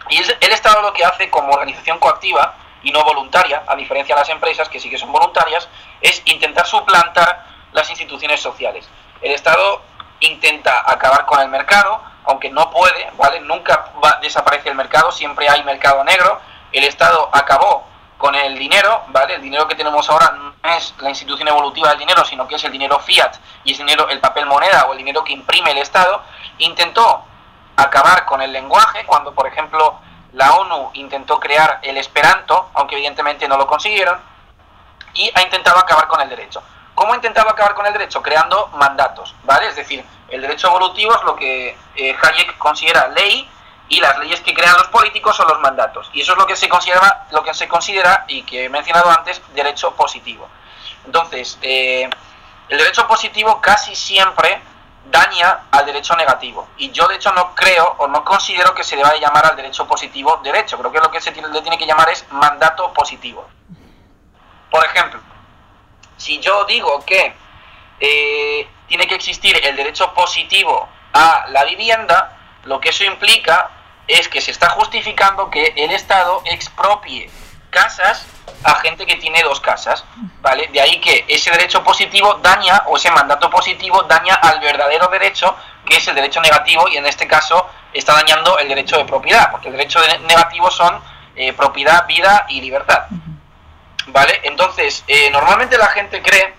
Y 0.08 0.18
el 0.18 0.52
Estado 0.52 0.82
lo 0.82 0.92
que 0.92 1.04
hace 1.04 1.30
como 1.30 1.52
organización 1.52 1.98
coactiva 1.98 2.54
y 2.82 2.92
no 2.92 3.02
voluntaria, 3.02 3.62
a 3.66 3.74
diferencia 3.74 4.14
de 4.14 4.20
las 4.20 4.28
empresas 4.28 4.68
que 4.68 4.78
sí 4.78 4.90
que 4.90 4.98
son 4.98 5.10
voluntarias, 5.10 5.68
es 6.00 6.22
intentar 6.26 6.66
suplantar 6.66 7.46
las 7.72 7.88
instituciones 7.90 8.40
sociales. 8.40 8.88
El 9.22 9.32
Estado 9.32 9.82
intenta 10.20 10.84
acabar 10.90 11.24
con 11.24 11.40
el 11.40 11.48
mercado, 11.48 12.00
aunque 12.24 12.50
no 12.50 12.70
puede, 12.70 13.10
¿vale? 13.16 13.40
Nunca 13.40 13.92
desaparece 14.20 14.68
el 14.68 14.74
mercado, 14.74 15.10
siempre 15.12 15.48
hay 15.48 15.62
mercado 15.64 16.04
negro. 16.04 16.40
El 16.72 16.84
Estado 16.84 17.30
acabó 17.32 17.86
con 18.18 18.34
el 18.34 18.58
dinero, 18.58 19.02
¿vale? 19.08 19.34
El 19.34 19.42
dinero 19.42 19.66
que 19.66 19.74
tenemos 19.74 20.08
ahora 20.08 20.30
no 20.30 20.54
es 20.76 20.94
la 20.98 21.10
institución 21.10 21.48
evolutiva 21.48 21.90
del 21.90 21.98
dinero, 21.98 22.24
sino 22.24 22.46
que 22.46 22.54
es 22.56 22.64
el 22.64 22.72
dinero 22.72 22.98
fiat 23.00 23.36
y 23.64 23.72
es 23.72 23.78
dinero, 23.78 24.08
el 24.08 24.20
papel 24.20 24.46
moneda 24.46 24.86
o 24.86 24.92
el 24.92 24.98
dinero 24.98 25.24
que 25.24 25.32
imprime 25.32 25.72
el 25.72 25.78
Estado. 25.78 26.22
Intentó 26.58 27.24
acabar 27.76 28.24
con 28.24 28.40
el 28.42 28.52
lenguaje, 28.52 29.04
cuando 29.06 29.34
por 29.34 29.46
ejemplo 29.46 29.98
la 30.32 30.54
ONU 30.54 30.90
intentó 30.94 31.38
crear 31.38 31.80
el 31.82 31.96
esperanto, 31.96 32.70
aunque 32.74 32.96
evidentemente 32.96 33.48
no 33.48 33.56
lo 33.56 33.66
consiguieron, 33.66 34.18
y 35.14 35.30
ha 35.34 35.42
intentado 35.42 35.78
acabar 35.78 36.08
con 36.08 36.20
el 36.20 36.28
derecho. 36.28 36.62
¿Cómo 36.94 37.12
ha 37.12 37.16
intentado 37.16 37.48
acabar 37.48 37.74
con 37.74 37.86
el 37.86 37.92
derecho? 37.92 38.22
Creando 38.22 38.68
mandatos, 38.74 39.34
¿vale? 39.44 39.68
Es 39.68 39.76
decir, 39.76 40.04
el 40.28 40.40
derecho 40.40 40.68
evolutivo 40.68 41.14
es 41.14 41.22
lo 41.24 41.36
que 41.36 41.76
eh, 41.96 42.16
Hayek 42.20 42.58
considera 42.58 43.08
ley 43.08 43.48
y 43.88 44.00
las 44.00 44.18
leyes 44.18 44.40
que 44.40 44.54
crean 44.54 44.74
los 44.74 44.88
políticos 44.88 45.36
son 45.36 45.48
los 45.48 45.60
mandatos. 45.60 46.10
Y 46.12 46.22
eso 46.22 46.32
es 46.32 46.38
lo 46.38 46.46
que 46.46 46.56
se 46.56 46.68
considera, 46.68 47.26
lo 47.30 47.42
que 47.42 47.54
se 47.54 47.68
considera 47.68 48.24
y 48.28 48.42
que 48.42 48.64
he 48.64 48.68
mencionado 48.68 49.10
antes, 49.10 49.40
derecho 49.54 49.94
positivo. 49.94 50.48
Entonces, 51.04 51.58
eh, 51.62 52.08
el 52.68 52.78
derecho 52.78 53.06
positivo 53.06 53.60
casi 53.60 53.94
siempre 53.94 54.60
daña 55.10 55.66
al 55.70 55.86
derecho 55.86 56.16
negativo. 56.16 56.68
Y 56.76 56.90
yo 56.90 57.06
de 57.08 57.16
hecho 57.16 57.32
no 57.32 57.54
creo 57.54 57.94
o 57.98 58.06
no 58.06 58.24
considero 58.24 58.74
que 58.74 58.84
se 58.84 58.96
deba 58.96 59.12
de 59.12 59.20
llamar 59.20 59.46
al 59.46 59.56
derecho 59.56 59.86
positivo 59.86 60.40
derecho. 60.42 60.78
Creo 60.78 60.92
que 60.92 61.00
lo 61.00 61.10
que 61.10 61.20
se 61.20 61.32
le 61.32 61.62
tiene 61.62 61.78
que 61.78 61.86
llamar 61.86 62.08
es 62.10 62.24
mandato 62.30 62.92
positivo. 62.92 63.48
Por 64.70 64.84
ejemplo, 64.84 65.20
si 66.16 66.40
yo 66.40 66.64
digo 66.64 67.04
que 67.04 67.34
eh, 68.00 68.68
tiene 68.88 69.06
que 69.06 69.14
existir 69.14 69.56
el 69.64 69.76
derecho 69.76 70.12
positivo 70.14 70.88
a 71.12 71.46
la 71.48 71.64
vivienda, 71.64 72.36
lo 72.64 72.80
que 72.80 72.88
eso 72.88 73.04
implica 73.04 73.70
es 74.08 74.28
que 74.28 74.40
se 74.40 74.50
está 74.50 74.70
justificando 74.70 75.50
que 75.50 75.72
el 75.76 75.90
Estado 75.92 76.42
expropie 76.44 77.30
casas 77.70 78.26
a 78.64 78.74
gente 78.76 79.04
que 79.06 79.16
tiene 79.16 79.42
dos 79.42 79.60
casas, 79.60 80.04
¿vale? 80.40 80.68
De 80.72 80.80
ahí 80.80 81.00
que 81.00 81.24
ese 81.28 81.50
derecho 81.50 81.84
positivo 81.84 82.34
daña, 82.42 82.84
o 82.86 82.96
ese 82.96 83.10
mandato 83.10 83.50
positivo 83.50 84.02
daña 84.04 84.34
al 84.36 84.58
verdadero 84.60 85.08
derecho, 85.08 85.54
que 85.84 85.96
es 85.96 86.08
el 86.08 86.14
derecho 86.14 86.40
negativo, 86.40 86.88
y 86.88 86.96
en 86.96 87.06
este 87.06 87.26
caso 87.26 87.68
está 87.92 88.14
dañando 88.14 88.58
el 88.58 88.68
derecho 88.68 88.96
de 88.96 89.04
propiedad, 89.04 89.50
porque 89.50 89.68
el 89.68 89.76
derecho 89.76 90.00
negativo 90.26 90.70
son 90.70 90.98
eh, 91.36 91.52
propiedad, 91.52 92.06
vida 92.06 92.46
y 92.48 92.62
libertad, 92.62 93.06
¿vale? 94.06 94.40
Entonces, 94.44 95.04
eh, 95.08 95.30
normalmente 95.30 95.76
la 95.76 95.88
gente 95.88 96.22
cree 96.22 96.54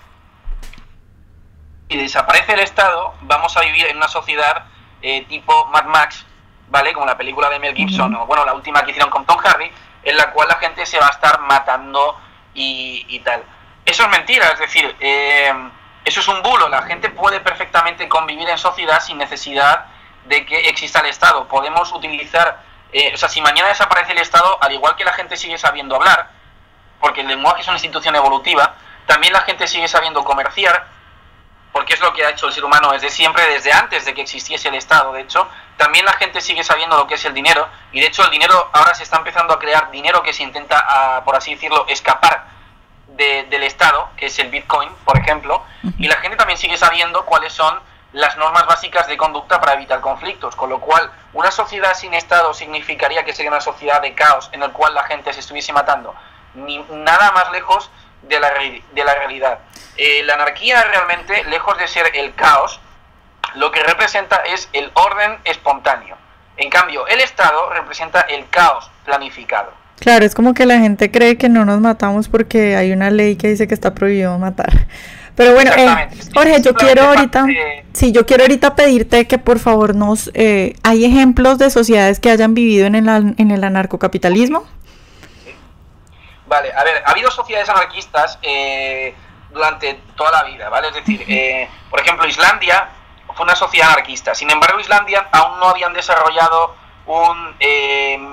que 1.89 1.95
si 1.95 2.01
desaparece 2.01 2.53
el 2.53 2.59
Estado, 2.59 3.15
vamos 3.21 3.57
a 3.57 3.61
vivir 3.61 3.87
en 3.87 3.97
una 3.97 4.07
sociedad 4.07 4.65
eh, 5.01 5.25
tipo 5.27 5.65
Mad 5.67 5.85
Max, 5.85 6.25
¿vale? 6.69 6.93
Como 6.93 7.05
la 7.05 7.17
película 7.17 7.49
de 7.49 7.59
Mel 7.59 7.75
Gibson, 7.75 8.13
o 8.15 8.25
bueno, 8.27 8.45
la 8.45 8.53
última 8.53 8.83
que 8.83 8.91
hicieron 8.91 9.09
con 9.09 9.25
Tom 9.25 9.37
Hardy, 9.37 9.71
en 10.05 10.15
la 10.15 10.31
cual 10.31 10.47
la 10.47 10.55
gente 10.55 10.85
se 10.85 10.99
va 10.99 11.07
a 11.07 11.11
estar 11.11 11.41
matando 11.41 12.21
y, 12.53 13.19
tal. 13.25 13.43
Eso 13.85 14.03
es 14.03 14.09
mentira, 14.09 14.51
es 14.51 14.59
decir, 14.59 14.95
eh, 14.99 15.53
eso 16.05 16.19
es 16.21 16.27
un 16.27 16.41
bulo. 16.41 16.69
La 16.69 16.83
gente 16.83 17.09
puede 17.09 17.39
perfectamente 17.41 18.07
convivir 18.07 18.47
en 18.47 18.57
sociedad 18.57 19.01
sin 19.01 19.17
necesidad 19.17 19.87
de 20.25 20.45
que 20.45 20.69
exista 20.69 20.99
el 20.99 21.07
Estado. 21.07 21.47
Podemos 21.47 21.91
utilizar, 21.91 22.61
eh, 22.93 23.11
o 23.13 23.17
sea, 23.17 23.27
si 23.27 23.41
mañana 23.41 23.69
desaparece 23.69 24.13
el 24.13 24.19
Estado, 24.19 24.57
al 24.61 24.71
igual 24.71 24.95
que 24.95 25.03
la 25.03 25.13
gente 25.13 25.35
sigue 25.35 25.57
sabiendo 25.57 25.95
hablar, 25.95 26.29
porque 26.99 27.21
el 27.21 27.27
lenguaje 27.27 27.61
es 27.61 27.67
una 27.67 27.75
institución 27.75 28.15
evolutiva, 28.15 28.75
también 29.05 29.33
la 29.33 29.41
gente 29.41 29.67
sigue 29.67 29.87
sabiendo 29.87 30.23
comerciar, 30.23 30.87
porque 31.75 31.93
es 31.93 31.99
lo 31.99 32.13
que 32.13 32.23
ha 32.23 32.29
hecho 32.29 32.47
el 32.47 32.53
ser 32.53 32.63
humano 32.63 32.93
desde 32.93 33.09
siempre, 33.09 33.45
desde 33.49 33.73
antes 33.73 34.05
de 34.05 34.13
que 34.13 34.21
existiese 34.21 34.69
el 34.69 34.75
Estado, 34.75 35.11
de 35.11 35.19
hecho, 35.19 35.45
también 35.75 36.05
la 36.05 36.13
gente 36.13 36.39
sigue 36.39 36.63
sabiendo 36.63 36.95
lo 36.95 37.05
que 37.05 37.15
es 37.15 37.25
el 37.25 37.33
dinero, 37.33 37.67
y 37.91 37.99
de 37.99 38.07
hecho 38.07 38.23
el 38.23 38.31
dinero 38.31 38.69
ahora 38.71 38.95
se 38.95 39.03
está 39.03 39.17
empezando 39.17 39.53
a 39.53 39.59
crear 39.59 39.91
dinero 39.91 40.23
que 40.23 40.31
se 40.31 40.43
intenta, 40.43 40.85
ah, 40.87 41.21
por 41.25 41.35
así 41.35 41.53
decirlo, 41.53 41.85
escapar 41.89 42.45
del 43.17 43.63
Estado, 43.63 44.07
que 44.15 44.27
es 44.27 44.39
el 44.39 44.51
Bitcoin, 44.51 44.89
por 45.03 45.17
ejemplo, 45.17 45.63
y 45.97 46.07
la 46.07 46.15
gente 46.15 46.37
también 46.37 46.57
sigue 46.57 46.77
sabiendo 46.77 47.25
cuáles 47.25 47.51
son 47.51 47.77
las 48.13 48.37
normas 48.37 48.65
básicas 48.67 49.05
de 49.07 49.17
conducta 49.17 49.59
para 49.59 49.73
evitar 49.73 49.99
conflictos, 49.99 50.55
con 50.55 50.69
lo 50.69 50.79
cual 50.79 51.11
una 51.33 51.51
sociedad 51.51 51.93
sin 51.93 52.13
Estado 52.13 52.53
significaría 52.53 53.25
que 53.25 53.33
sería 53.33 53.51
una 53.51 53.59
sociedad 53.59 54.01
de 54.01 54.13
caos 54.13 54.49
en 54.53 54.63
el 54.63 54.71
cual 54.71 54.93
la 54.93 55.03
gente 55.03 55.33
se 55.33 55.41
estuviese 55.41 55.73
matando, 55.73 56.15
ni 56.53 56.77
nada 56.89 57.33
más 57.33 57.51
lejos 57.51 57.89
de 58.21 58.39
la, 58.39 58.49
de 58.49 59.03
la 59.03 59.15
realidad. 59.15 59.59
Eh, 59.97 60.23
la 60.23 60.33
anarquía 60.33 60.83
realmente, 60.83 61.43
lejos 61.45 61.77
de 61.77 61.87
ser 61.87 62.11
el 62.15 62.33
caos, 62.35 62.79
lo 63.55 63.71
que 63.71 63.81
representa 63.83 64.37
es 64.37 64.69
el 64.73 64.91
orden 64.93 65.37
espontáneo. 65.45 66.17
En 66.57 66.69
cambio, 66.69 67.07
el 67.07 67.21
Estado 67.21 67.69
representa 67.69 68.21
el 68.21 68.47
caos 68.49 68.89
planificado. 69.05 69.71
Claro, 69.99 70.25
es 70.25 70.35
como 70.35 70.53
que 70.53 70.65
la 70.65 70.79
gente 70.79 71.09
cree 71.11 71.37
que 71.37 71.49
no 71.49 71.65
nos 71.65 71.79
matamos 71.79 72.27
porque 72.27 72.75
hay 72.75 72.91
una 72.91 73.09
ley 73.09 73.37
que 73.37 73.47
dice 73.47 73.67
que 73.67 73.73
está 73.73 73.93
prohibido 73.93 74.37
matar. 74.37 74.87
Pero 75.35 75.53
bueno, 75.53 75.71
eh, 75.75 76.09
Jorge, 76.33 76.61
yo 76.61 76.73
quiero 76.73 77.03
ahorita, 77.03 77.45
sí, 77.91 78.13
yo 78.13 78.25
quiero 78.25 78.43
ahorita 78.43 78.75
pedirte 78.75 79.27
que 79.27 79.37
por 79.37 79.59
favor 79.59 79.93
nos, 79.93 80.31
eh, 80.33 80.75
¿hay 80.83 81.03
ejemplos 81.03 81.57
de 81.57 81.69
sociedades 81.69 82.21
que 82.21 82.29
hayan 82.29 82.53
vivido 82.53 82.85
en 82.85 82.95
el, 82.95 83.35
en 83.37 83.51
el 83.51 83.63
anarcocapitalismo? 83.63 84.65
Vale, 86.47 86.71
a 86.71 86.83
ver, 86.85 87.03
ha 87.05 87.11
habido 87.11 87.29
sociedades 87.31 87.67
anarquistas 87.67 88.39
eh, 88.43 89.13
durante 89.55 89.95
toda 90.15 90.31
la 90.31 90.43
vida, 90.43 90.69
¿vale? 90.69 90.89
Es 90.89 90.93
decir, 90.93 91.25
por 91.89 91.99
ejemplo, 91.99 92.27
Islandia 92.27 92.89
fue 93.33 93.43
una 93.43 93.55
sociedad 93.55 93.89
anarquista. 93.89 94.35
Sin 94.35 94.51
embargo, 94.51 94.79
Islandia 94.79 95.27
aún 95.31 95.59
no 95.59 95.69
habían 95.69 95.93
desarrollado 95.93 96.75
un 97.07 97.55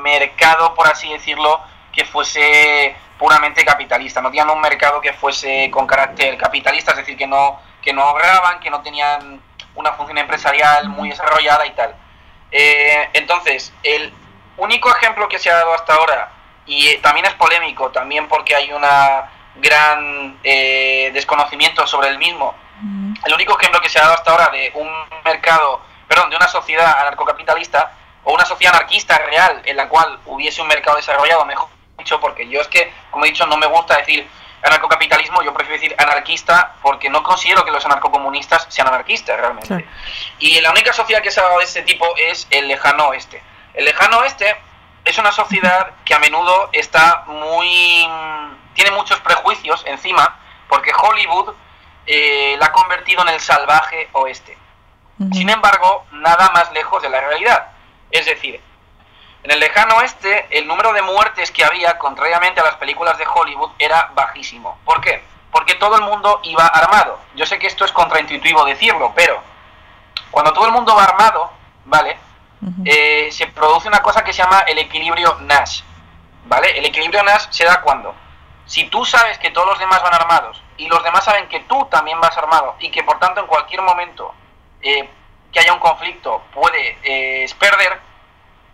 mercado, 0.02 0.74
por 0.74 0.86
así 0.88 1.10
decirlo, 1.10 1.60
que 1.92 2.04
fuese 2.04 2.96
puramente 3.18 3.64
capitalista, 3.64 4.20
no 4.20 4.30
tenían 4.30 4.50
un 4.50 4.60
mercado 4.60 5.00
que 5.00 5.12
fuese 5.12 5.70
con 5.70 5.86
carácter 5.86 6.36
capitalista, 6.36 6.90
es 6.90 6.98
decir, 6.98 7.16
que 7.16 7.26
no, 7.26 7.60
que 7.80 7.92
no 7.92 8.02
ahorraban, 8.02 8.58
que 8.58 8.68
no 8.68 8.82
tenían 8.82 9.40
una 9.76 9.92
función 9.92 10.18
empresarial 10.18 10.88
muy 10.88 11.10
desarrollada 11.10 11.64
y 11.64 11.70
tal. 11.70 11.94
Eh, 12.50 13.10
entonces, 13.12 13.72
el 13.84 14.12
único 14.56 14.90
ejemplo 14.94 15.28
que 15.28 15.38
se 15.38 15.50
ha 15.50 15.54
dado 15.54 15.72
hasta 15.72 15.94
ahora, 15.94 16.32
y 16.66 16.88
eh, 16.88 17.00
también 17.02 17.26
es 17.26 17.34
polémico, 17.34 17.90
también 17.90 18.26
porque 18.26 18.56
hay 18.56 18.72
una 18.72 19.30
gran 19.56 20.38
eh, 20.42 21.10
desconocimiento 21.12 21.86
sobre 21.86 22.08
el 22.08 22.18
mismo, 22.18 22.54
el 23.24 23.32
único 23.34 23.58
ejemplo 23.58 23.80
que 23.80 23.88
se 23.88 23.98
ha 23.98 24.02
dado 24.02 24.14
hasta 24.14 24.30
ahora 24.30 24.48
de 24.48 24.72
un 24.74 24.90
mercado, 25.24 25.80
perdón, 26.08 26.30
de 26.30 26.36
una 26.36 26.48
sociedad 26.48 27.00
anarcocapitalista 27.00 27.92
o 28.24 28.34
una 28.34 28.44
sociedad 28.44 28.74
anarquista 28.74 29.18
real 29.18 29.62
en 29.64 29.76
la 29.76 29.88
cual 29.88 30.18
hubiese 30.26 30.62
un 30.62 30.68
mercado 30.68 30.96
desarrollado 30.96 31.44
mejor 31.44 31.68
porque 32.20 32.48
yo 32.48 32.60
es 32.60 32.68
que, 32.68 32.92
como 33.10 33.24
he 33.24 33.28
dicho, 33.28 33.46
no 33.46 33.56
me 33.56 33.66
gusta 33.66 33.96
decir 33.98 34.28
anarcocapitalismo, 34.62 35.42
yo 35.42 35.52
prefiero 35.52 35.80
decir 35.80 35.94
anarquista 35.98 36.76
porque 36.82 37.10
no 37.10 37.22
considero 37.22 37.64
que 37.64 37.70
los 37.70 37.84
anarcocomunistas 37.84 38.66
sean 38.68 38.88
anarquistas 38.88 39.38
realmente. 39.38 39.86
Y 40.38 40.60
la 40.60 40.70
única 40.70 40.92
sociedad 40.92 41.22
que 41.22 41.30
se 41.30 41.40
ha 41.40 41.44
dado 41.44 41.58
de 41.58 41.64
este 41.64 41.82
tipo 41.82 42.06
es 42.16 42.46
el 42.50 42.68
lejano 42.68 43.08
oeste. 43.08 43.42
El 43.74 43.84
lejano 43.84 44.18
oeste 44.18 44.56
es 45.04 45.18
una 45.18 45.32
sociedad 45.32 45.90
que 46.04 46.14
a 46.14 46.18
menudo 46.18 46.70
está 46.72 47.24
muy... 47.26 48.08
tiene 48.74 48.90
muchos 48.92 49.20
prejuicios 49.20 49.82
encima 49.86 50.36
porque 50.68 50.92
Hollywood 50.94 51.54
eh, 52.06 52.56
la 52.58 52.66
ha 52.66 52.72
convertido 52.72 53.22
en 53.22 53.28
el 53.28 53.40
salvaje 53.40 54.08
oeste. 54.12 54.56
Sin 55.32 55.48
embargo, 55.50 56.04
nada 56.10 56.50
más 56.50 56.72
lejos 56.72 57.00
de 57.00 57.08
la 57.08 57.20
realidad. 57.20 57.68
Es 58.10 58.26
decir, 58.26 58.60
en 59.44 59.50
el 59.50 59.60
lejano 59.60 59.96
oeste, 59.96 60.46
el 60.50 60.66
número 60.66 60.92
de 60.92 61.02
muertes 61.02 61.52
que 61.52 61.64
había, 61.64 61.96
contrariamente 61.98 62.60
a 62.60 62.64
las 62.64 62.74
películas 62.76 63.18
de 63.18 63.26
Hollywood, 63.26 63.70
era 63.78 64.10
bajísimo. 64.14 64.78
¿Por 64.84 65.00
qué? 65.00 65.22
Porque 65.52 65.74
todo 65.76 65.96
el 65.96 66.02
mundo 66.02 66.40
iba 66.42 66.66
armado. 66.66 67.20
Yo 67.34 67.46
sé 67.46 67.58
que 67.58 67.68
esto 67.68 67.84
es 67.84 67.92
contraintuitivo 67.92 68.64
decirlo, 68.64 69.12
pero 69.14 69.40
cuando 70.30 70.52
todo 70.52 70.66
el 70.66 70.72
mundo 70.72 70.94
va 70.96 71.04
armado, 71.04 71.52
¿vale? 71.84 72.16
Eh, 72.84 73.28
se 73.32 73.48
produce 73.48 73.88
una 73.88 74.00
cosa 74.02 74.22
que 74.22 74.32
se 74.32 74.42
llama 74.42 74.60
el 74.60 74.78
equilibrio 74.78 75.36
Nash, 75.40 75.82
¿vale? 76.46 76.78
El 76.78 76.84
equilibrio 76.84 77.22
Nash 77.24 77.46
se 77.50 77.64
da 77.64 77.80
cuando, 77.80 78.14
si 78.66 78.88
tú 78.88 79.04
sabes 79.04 79.38
que 79.38 79.50
todos 79.50 79.66
los 79.66 79.78
demás 79.78 80.02
van 80.02 80.14
armados 80.14 80.62
y 80.76 80.88
los 80.88 81.02
demás 81.02 81.24
saben 81.24 81.48
que 81.48 81.60
tú 81.60 81.86
también 81.90 82.20
vas 82.20 82.36
armado 82.36 82.76
y 82.78 82.90
que 82.90 83.02
por 83.02 83.18
tanto 83.18 83.40
en 83.40 83.46
cualquier 83.46 83.82
momento 83.82 84.34
eh, 84.80 85.08
que 85.52 85.60
haya 85.60 85.72
un 85.72 85.80
conflicto 85.80 86.42
puedes 86.52 86.96
eh, 87.02 87.46
perder, 87.58 88.00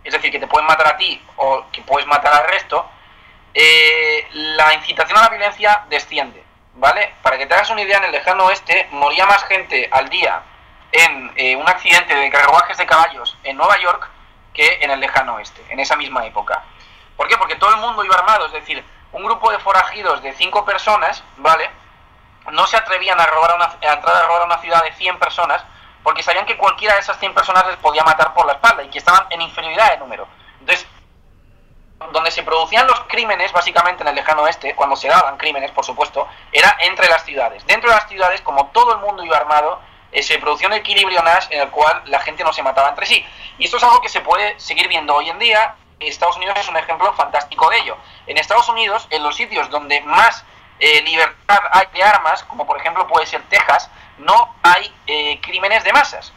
es 0.03 0.13
decir, 0.13 0.31
que 0.31 0.39
te 0.39 0.47
pueden 0.47 0.67
matar 0.67 0.87
a 0.87 0.97
ti 0.97 1.21
o 1.37 1.65
que 1.71 1.81
puedes 1.81 2.07
matar 2.07 2.33
al 2.33 2.47
resto, 2.47 2.89
eh, 3.53 4.27
la 4.31 4.73
incitación 4.73 5.17
a 5.17 5.23
la 5.23 5.29
violencia 5.29 5.83
desciende, 5.89 6.43
¿vale? 6.75 7.13
Para 7.21 7.37
que 7.37 7.45
te 7.45 7.53
hagas 7.53 7.69
una 7.69 7.81
idea, 7.81 7.97
en 7.97 8.05
el 8.05 8.11
lejano 8.11 8.45
oeste 8.45 8.87
moría 8.91 9.25
más 9.25 9.43
gente 9.45 9.89
al 9.91 10.07
día 10.09 10.41
en 10.91 11.31
eh, 11.35 11.55
un 11.55 11.67
accidente 11.67 12.15
de 12.15 12.29
carruajes 12.29 12.77
de 12.77 12.85
caballos 12.85 13.37
en 13.43 13.57
Nueva 13.57 13.79
York 13.79 14.09
que 14.53 14.79
en 14.81 14.91
el 14.91 14.99
lejano 14.99 15.35
oeste, 15.35 15.63
en 15.69 15.79
esa 15.79 15.95
misma 15.95 16.25
época. 16.25 16.63
¿Por 17.15 17.27
qué? 17.27 17.37
Porque 17.37 17.55
todo 17.55 17.71
el 17.71 17.81
mundo 17.81 18.03
iba 18.03 18.15
armado, 18.15 18.45
es 18.47 18.53
decir, 18.53 18.83
un 19.11 19.23
grupo 19.23 19.51
de 19.51 19.59
forajidos 19.59 20.21
de 20.21 20.33
cinco 20.33 20.65
personas, 20.65 21.23
¿vale? 21.37 21.69
No 22.51 22.65
se 22.67 22.77
atrevían 22.77 23.19
a, 23.19 23.25
robar 23.25 23.55
una, 23.55 23.65
a 23.65 23.93
entrar 23.93 24.15
a 24.15 24.27
robar 24.27 24.41
a 24.43 24.45
una 24.45 24.57
ciudad 24.59 24.83
de 24.83 24.93
100 24.93 25.19
personas 25.19 25.63
porque 26.03 26.23
sabían 26.23 26.45
que 26.45 26.57
cualquiera 26.57 26.95
de 26.95 27.01
esas 27.01 27.19
100 27.19 27.33
personas 27.33 27.67
les 27.67 27.77
podía 27.77 28.03
matar 28.03 28.33
por 28.33 28.45
la 28.45 28.53
espalda 28.53 28.83
y 28.83 28.89
que 28.89 28.99
estaban 28.99 29.25
en 29.29 29.41
inferioridad 29.41 29.91
de 29.91 29.97
número. 29.97 30.27
Entonces, 30.59 30.87
donde 32.13 32.31
se 32.31 32.43
producían 32.43 32.87
los 32.87 32.99
crímenes, 33.01 33.51
básicamente 33.51 34.03
en 34.03 34.09
el 34.09 34.15
lejano 34.15 34.43
oeste, 34.43 34.73
cuando 34.75 34.95
se 34.95 35.09
daban 35.09 35.37
crímenes, 35.37 35.71
por 35.71 35.85
supuesto, 35.85 36.27
era 36.51 36.77
entre 36.81 37.09
las 37.09 37.25
ciudades. 37.25 37.65
Dentro 37.65 37.89
de 37.89 37.95
las 37.95 38.07
ciudades, 38.07 38.41
como 38.41 38.67
todo 38.67 38.93
el 38.93 38.99
mundo 38.99 39.23
iba 39.23 39.37
armado, 39.37 39.81
eh, 40.11 40.23
se 40.23 40.39
producía 40.39 40.67
un 40.67 40.73
equilibrio 40.73 41.21
Nash 41.21 41.47
en 41.49 41.61
el 41.61 41.69
cual 41.69 42.01
la 42.05 42.19
gente 42.19 42.43
no 42.43 42.53
se 42.53 42.63
mataba 42.63 42.89
entre 42.89 43.05
sí. 43.05 43.25
Y 43.57 43.65
esto 43.65 43.77
es 43.77 43.83
algo 43.83 44.01
que 44.01 44.09
se 44.09 44.21
puede 44.21 44.59
seguir 44.59 44.87
viendo 44.87 45.13
hoy 45.13 45.29
en 45.29 45.37
día. 45.39 45.75
Estados 45.99 46.37
Unidos 46.37 46.57
es 46.59 46.67
un 46.69 46.77
ejemplo 46.77 47.13
fantástico 47.13 47.69
de 47.69 47.79
ello. 47.79 47.97
En 48.27 48.37
Estados 48.37 48.69
Unidos, 48.69 49.07
en 49.09 49.23
los 49.23 49.35
sitios 49.35 49.69
donde 49.69 50.01
más 50.01 50.45
eh, 50.79 51.01
libertad 51.01 51.59
hay 51.71 51.87
de 51.93 52.03
armas, 52.03 52.43
como 52.43 52.65
por 52.65 52.77
ejemplo 52.79 53.07
puede 53.07 53.25
ser 53.25 53.41
Texas, 53.49 53.89
no 54.19 54.55
hay 54.63 54.93
eh, 55.07 55.39
crímenes 55.41 55.83
de 55.83 55.93
masas. 55.93 56.33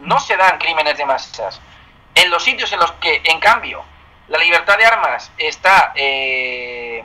No 0.00 0.20
se 0.20 0.36
dan 0.36 0.58
crímenes 0.58 0.98
de 0.98 1.06
masas. 1.06 1.60
En 2.14 2.30
los 2.30 2.42
sitios 2.42 2.72
en 2.72 2.80
los 2.80 2.92
que, 2.92 3.22
en 3.24 3.40
cambio, 3.40 3.84
la 4.28 4.38
libertad 4.38 4.76
de 4.78 4.86
armas 4.86 5.30
está, 5.38 5.92
eh, 5.94 7.02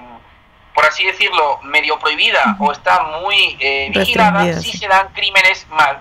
por 0.73 0.85
así 0.85 1.05
decirlo, 1.05 1.59
medio 1.63 1.99
prohibida 1.99 2.55
o 2.59 2.71
está 2.71 3.03
muy 3.03 3.57
eh, 3.59 3.91
vigilada, 3.93 4.53
sí 4.59 4.77
se 4.77 4.87
dan 4.87 5.09
crímenes 5.13 5.67
mal, 5.69 5.99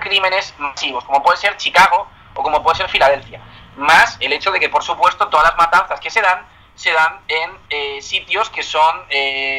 crímenes 0.00 0.54
masivos, 0.58 1.04
como 1.04 1.22
puede 1.22 1.38
ser 1.38 1.56
Chicago 1.56 2.06
o 2.34 2.42
como 2.42 2.62
puede 2.62 2.76
ser 2.76 2.88
Filadelfia. 2.88 3.40
Más 3.76 4.16
el 4.20 4.32
hecho 4.32 4.50
de 4.50 4.60
que, 4.60 4.68
por 4.68 4.82
supuesto, 4.82 5.28
todas 5.28 5.46
las 5.48 5.56
matanzas 5.56 6.00
que 6.00 6.10
se 6.10 6.20
dan 6.20 6.46
se 6.74 6.90
dan 6.90 7.20
en 7.28 8.02
sitios 8.02 8.48
que 8.48 8.62
son 8.62 9.02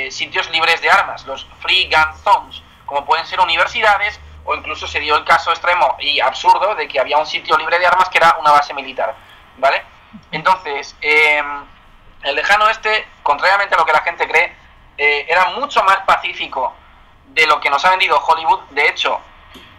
sitios 0.10 0.50
libres 0.50 0.82
de 0.82 0.90
armas, 0.90 1.26
los 1.28 1.48
free 1.62 1.88
gun 1.90 2.14
zones, 2.24 2.64
como 2.86 3.06
pueden 3.06 3.26
ser 3.28 3.40
universidades, 3.40 4.20
o 4.46 4.56
incluso 4.56 4.88
se 4.88 5.00
dio 5.00 5.16
el 5.16 5.24
caso 5.24 5.52
extremo 5.52 5.96
y 6.00 6.20
absurdo 6.20 6.76
de 6.76 6.88
que 6.88 7.00
había 7.00 7.18
un 7.18 7.26
sitio 7.26 7.58
libre 7.58 7.80
de 7.80 7.88
armas 7.88 8.10
que 8.10 8.18
era 8.18 8.36
una 8.40 8.52
base 8.52 8.74
militar, 8.74 9.16
¿vale? 9.58 9.84
Entonces, 10.32 10.96
em, 11.02 11.66
el 12.24 12.36
lejano 12.36 12.70
este, 12.70 13.08
contrariamente 13.24 13.76
a 13.76 13.78
lo 13.78 13.86
que 13.86 13.94
la 13.94 14.02
gente 14.02 14.28
cree, 14.28 14.56
eh, 14.98 15.26
era 15.28 15.46
mucho 15.52 15.84
más 15.84 16.00
pacífico 16.06 16.74
de 17.28 17.48
lo 17.48 17.60
que 17.60 17.70
nos 17.70 17.84
ha 17.86 17.92
vendido 17.92 18.20
Hollywood, 18.20 18.62
de 18.72 18.88
hecho, 18.88 19.20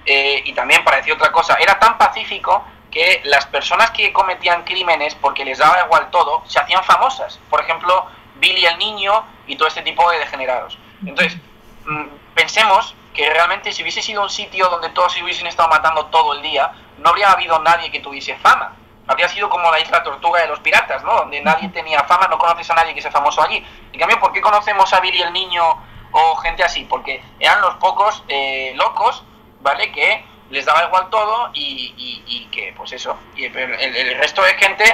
eh, 0.07 0.43
y 0.45 0.53
también 0.55 0.83
parecía 0.85 1.15
otra 1.15 1.31
cosa, 1.31 1.57
era 1.57 1.79
tan 1.79 1.97
pacífico 1.99 2.65
que 2.95 3.21
las 3.25 3.45
personas 3.47 3.91
que 3.91 4.13
cometían 4.13 4.63
crímenes 4.63 5.17
porque 5.17 5.45
les 5.45 5.59
daba 5.59 5.85
igual 5.85 6.11
todo, 6.11 6.45
se 6.47 6.61
hacían 6.61 6.85
famosas. 6.85 7.41
Por 7.51 7.61
ejemplo, 7.61 8.07
Billy 8.37 8.65
el 8.65 8.79
Niño 8.79 9.25
y 9.49 9.57
todo 9.57 9.67
este 9.67 9.83
tipo 9.83 10.09
de 10.11 10.21
degenerados. 10.21 10.79
Entonces, 11.05 11.37
mm, 11.85 12.05
pensemos 12.35 12.95
que 13.13 13.29
realmente 13.29 13.73
si 13.73 13.83
hubiese 13.83 14.01
sido 14.01 14.23
un 14.23 14.31
sitio 14.31 14.69
donde 14.69 14.91
todos 14.91 15.13
se 15.13 15.23
hubiesen 15.25 15.49
estado 15.49 15.69
matando 15.69 16.07
todo 16.07 16.35
el 16.35 16.43
día, 16.43 16.73
no 16.99 17.11
habría 17.11 17.33
habido 17.33 17.59
nadie 17.59 17.91
que 17.91 17.99
tuviese 17.99 18.37
fama. 18.37 18.77
Habría 19.09 19.29
sido 19.29 19.51
como 19.51 19.71
la 19.71 19.81
isla 19.81 20.03
Tortuga 20.05 20.41
de 20.41 20.49
los 20.49 20.61
piratas, 20.61 21.03
¿no? 21.03 21.15
Donde 21.17 21.43
nadie 21.43 21.69
tenía 21.71 22.05
fama, 22.05 22.29
no 22.29 22.39
conoces 22.39 22.71
a 22.71 22.75
nadie 22.75 22.95
que 22.95 23.03
sea 23.03 23.11
famoso 23.11 23.43
allí. 23.43 23.63
En 23.93 23.99
cambio, 23.99 24.21
¿por 24.21 24.33
qué 24.33 24.41
conocemos 24.41 24.93
a 24.95 25.01
Billy 25.01 25.21
el 25.21 25.33
Niño 25.33 25.65
o 26.13 26.37
gente 26.37 26.63
así? 26.63 26.85
Porque 26.85 27.23
eran 27.41 27.61
los 27.61 27.75
pocos 27.75 28.23
eh, 28.29 28.73
locos, 28.77 29.25
¿vale? 29.61 29.91
Que 29.91 30.25
les 30.51 30.65
daba 30.65 30.85
igual 30.85 31.09
todo 31.11 31.51
y, 31.55 32.49
que, 32.53 32.73
pues 32.77 32.93
eso, 32.93 33.19
y 33.37 33.47
el, 33.47 34.19
resto 34.19 34.43
de 34.43 34.55
gente 34.55 34.85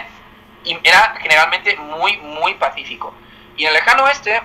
era 0.84 1.14
generalmente 1.20 1.76
muy, 1.76 2.16
muy 2.18 2.54
pacífico. 2.54 3.14
Y 3.56 3.64
en 3.64 3.68
el 3.68 3.74
lejano 3.74 4.04
oeste 4.04 4.40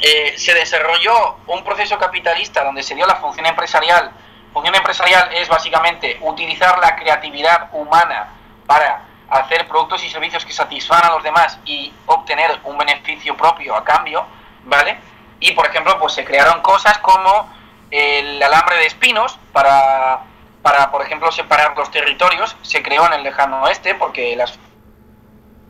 eh, 0.00 0.34
se 0.36 0.54
desarrolló 0.54 1.38
un 1.46 1.64
proceso 1.64 1.98
capitalista 1.98 2.62
donde 2.62 2.82
se 2.82 2.94
dio 2.94 3.06
la 3.06 3.16
función 3.16 3.46
empresarial. 3.46 4.12
Función 4.52 4.74
empresarial 4.74 5.30
es 5.34 5.48
básicamente 5.48 6.18
utilizar 6.20 6.78
la 6.78 6.96
creatividad 6.96 7.68
humana 7.72 8.28
para 8.66 9.02
hacer 9.30 9.66
productos 9.66 10.02
y 10.04 10.08
servicios 10.08 10.44
que 10.44 10.52
satisfagan 10.52 11.10
a 11.10 11.14
los 11.14 11.22
demás 11.22 11.58
y 11.64 11.92
obtener 12.06 12.58
un 12.64 12.78
beneficio 12.78 13.36
propio 13.36 13.76
a 13.76 13.84
cambio, 13.84 14.26
¿vale? 14.64 14.98
Y 15.40 15.52
por 15.52 15.66
ejemplo, 15.66 15.98
pues 15.98 16.14
se 16.14 16.24
crearon 16.24 16.60
cosas 16.62 16.98
como 16.98 17.52
el 17.90 18.42
alambre 18.42 18.76
de 18.76 18.86
espinos 18.86 19.38
para, 19.52 20.20
para 20.62 20.90
por 20.90 21.02
ejemplo, 21.02 21.30
separar 21.32 21.76
los 21.76 21.90
territorios. 21.90 22.56
Se 22.62 22.82
creó 22.82 23.06
en 23.06 23.14
el 23.14 23.22
lejano 23.22 23.62
oeste 23.62 23.94
porque 23.94 24.36
las 24.36 24.58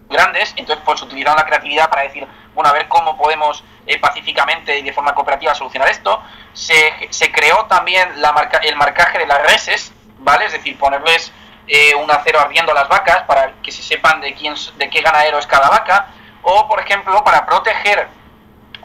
grandes, 0.09 0.55
entonces 0.57 0.83
pues 0.85 1.03
utilizaron 1.03 1.37
la 1.37 1.45
creatividad 1.45 1.91
para 1.91 2.03
decir, 2.03 2.27
bueno, 2.55 2.71
a 2.71 2.73
ver 2.73 2.89
cómo 2.89 3.17
podemos 3.17 3.63
eh, 3.87 3.99
pacíficamente 3.99 4.79
y 4.79 4.83
de 4.83 4.93
forma 4.93 5.15
cooperativa 5.15 5.55
solucionar 5.55 5.89
esto. 5.89 6.23
Se, 6.53 7.09
se 7.11 7.31
creó 7.31 7.67
también 7.67 8.21
la 8.21 8.33
marca, 8.33 8.59
el 8.59 8.77
marcaje 8.77 9.19
de 9.19 9.27
las 9.27 9.43
reses, 9.43 9.93
¿vale? 10.19 10.47
Es 10.47 10.53
decir, 10.53 10.79
ponerles 10.79 11.33
eh, 11.67 11.95
un 11.95 12.11
acero 12.11 12.41
ardiendo 12.41 12.73
a 12.73 12.75
las 12.75 12.89
vacas 12.89 13.23
para 13.25 13.53
que 13.63 13.71
se 13.71 13.83
sepan 13.83 14.21
de, 14.21 14.35
quién, 14.35 14.55
de 14.77 14.91
qué 14.91 15.01
ganadero 15.03 15.39
es 15.39 15.47
cada 15.47 15.69
vaca. 15.69 16.09
O, 16.43 16.67
por 16.67 16.81
ejemplo, 16.81 17.23
para 17.23 17.45
proteger 17.45 18.09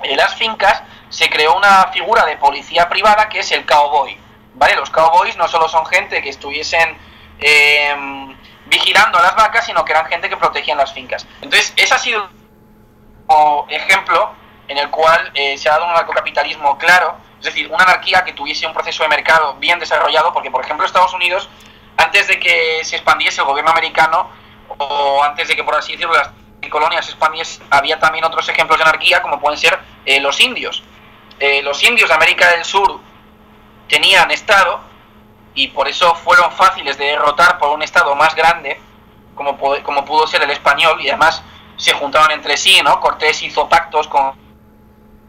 eh, 0.04 0.16
las 0.16 0.36
fincas, 0.36 0.84
se 1.10 1.30
creó 1.30 1.56
una 1.56 1.88
figura 1.88 2.26
de 2.26 2.38
policía 2.38 2.90
privada 2.90 3.30
que 3.30 3.40
es 3.40 3.52
el 3.52 3.66
cowboy. 3.66 4.18
¿Vale? 4.56 4.76
Los 4.76 4.90
cowboys 4.90 5.36
no 5.38 5.48
solo 5.48 5.68
son 5.68 5.86
gente 5.86 6.22
que 6.22 6.30
estuviesen 6.30 6.98
em, 7.40 8.38
vigilando 8.66 9.18
a 9.18 9.22
las 9.22 9.36
vacas, 9.36 9.66
sino 9.66 9.84
que 9.84 9.92
eran 9.92 10.06
gente 10.06 10.30
que 10.30 10.38
protegían 10.38 10.78
las 10.78 10.94
fincas. 10.94 11.26
Entonces, 11.42 11.74
ese 11.76 11.94
ha 11.94 11.98
sido 11.98 12.30
un 13.28 13.72
ejemplo 13.72 14.32
en 14.68 14.78
el 14.78 14.90
cual 14.90 15.32
eh, 15.34 15.58
se 15.58 15.70
ha 15.70 15.74
dado 15.74 15.86
un 15.86 15.92
anarcocapitalismo 15.92 16.78
claro, 16.78 17.18
es 17.40 17.46
decir, 17.46 17.68
una 17.72 17.84
anarquía 17.84 18.24
que 18.24 18.34
tuviese 18.34 18.66
un 18.66 18.74
proceso 18.74 19.04
de 19.04 19.10
mercado 19.10 19.56
bien 19.56 19.80
desarrollado, 19.80 20.32
porque, 20.34 20.52
por 20.52 20.64
ejemplo, 20.64 20.86
Estados 20.86 21.14
Unidos 21.14 21.50
antes 21.98 22.28
de 22.28 22.40
que 22.40 22.84
se 22.84 22.96
expandiese 22.96 23.42
el 23.42 23.48
gobierno 23.48 23.72
americano, 23.72 24.30
o 24.78 25.24
antes 25.24 25.48
de 25.48 25.56
que, 25.56 25.64
por 25.64 25.76
así 25.76 25.92
decirlo, 25.94 26.14
las 26.14 26.30
colonias 26.70 27.06
se 27.06 27.12
expandiesen, 27.12 27.66
había 27.70 28.00
también 28.00 28.26
otros 28.26 28.48
ejemplos 28.50 28.78
de 28.78 28.84
anarquía, 28.84 29.22
como 29.22 29.40
pueden 29.40 29.60
ser 29.60 29.78
eh, 30.06 30.20
los 30.20 30.40
indios. 30.40 30.84
Eh, 31.40 31.62
los 31.62 31.84
indios 31.84 32.10
de 32.10 32.16
América 32.16 32.50
del 32.52 32.64
Sur 32.64 33.00
tenían 33.94 34.32
Estado 34.32 34.82
y 35.54 35.68
por 35.68 35.88
eso 35.88 36.16
fueron 36.16 36.52
fáciles 36.52 36.98
de 36.98 37.06
derrotar 37.06 37.60
por 37.60 37.70
un 37.70 37.84
Estado 37.84 38.16
más 38.16 38.34
grande, 38.34 38.82
como, 39.36 39.56
como 39.84 40.04
pudo 40.04 40.26
ser 40.26 40.42
el 40.42 40.50
español, 40.50 41.00
y 41.00 41.10
además 41.10 41.44
se 41.78 41.94
juntaban 41.94 42.32
entre 42.32 42.58
sí, 42.58 42.82
¿no? 42.84 43.00
Cortés 43.00 43.44
hizo 43.44 43.70
pactos 43.70 44.08
con 44.08 44.34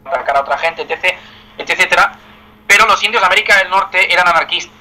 atacar 0.07 0.39
a 0.39 0.41
otra 0.41 0.57
gente, 0.57 0.81
etc, 0.83 1.19
etcétera. 1.59 2.13
Pero 2.67 2.87
los 2.87 3.03
indios 3.03 3.21
de 3.21 3.27
América 3.27 3.59
del 3.59 3.69
Norte 3.69 4.11
eran 4.11 4.27
anarquistas 4.29 4.73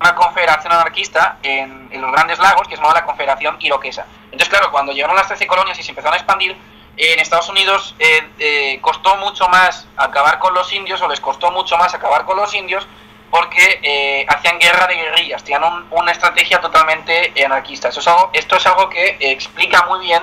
una 0.00 0.14
confederación 0.14 0.72
anarquista 0.72 1.38
en, 1.42 1.88
los 2.00 2.12
Grandes 2.12 2.38
Lagos 2.38 2.68
que 2.68 2.76
se 2.76 2.82
llamaba 2.82 3.00
la 3.00 3.06
Confederación 3.06 3.56
Iroquesa. 3.60 4.04
Entonces, 4.24 4.48
claro, 4.48 4.70
cuando 4.70 4.92
llegaron 4.92 5.16
las 5.16 5.28
13 5.28 5.46
colonias 5.46 5.78
y 5.78 5.82
se 5.82 5.92
empezaron 5.92 6.14
a 6.14 6.16
expandir, 6.18 6.56
en 6.96 7.18
Estados 7.18 7.48
Unidos 7.48 7.94
eh, 7.98 8.28
eh, 8.38 8.78
costó 8.80 9.16
mucho 9.16 9.48
más 9.48 9.86
acabar 9.96 10.38
con 10.38 10.54
los 10.54 10.72
indios, 10.72 11.00
o 11.02 11.08
les 11.08 11.20
costó 11.20 11.50
mucho 11.50 11.76
más 11.76 11.94
acabar 11.94 12.24
con 12.24 12.36
los 12.36 12.54
indios, 12.54 12.86
porque 13.30 13.80
eh, 13.82 14.26
hacían 14.28 14.58
guerra 14.58 14.86
de 14.86 14.94
guerrillas, 14.94 15.42
tenían 15.42 15.86
una 15.90 16.12
estrategia 16.12 16.60
totalmente 16.60 17.32
anarquista. 17.44 17.88
Eso 17.88 18.00
es 18.00 18.06
algo, 18.06 18.30
esto 18.32 18.56
es 18.56 18.66
algo 18.66 18.88
que 18.88 19.16
explica 19.20 19.86
muy 19.86 20.06
bien 20.06 20.22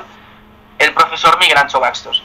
el 0.80 0.94
profesor 0.94 1.38
Migrancho 1.40 1.80
Baxtos, 1.80 2.24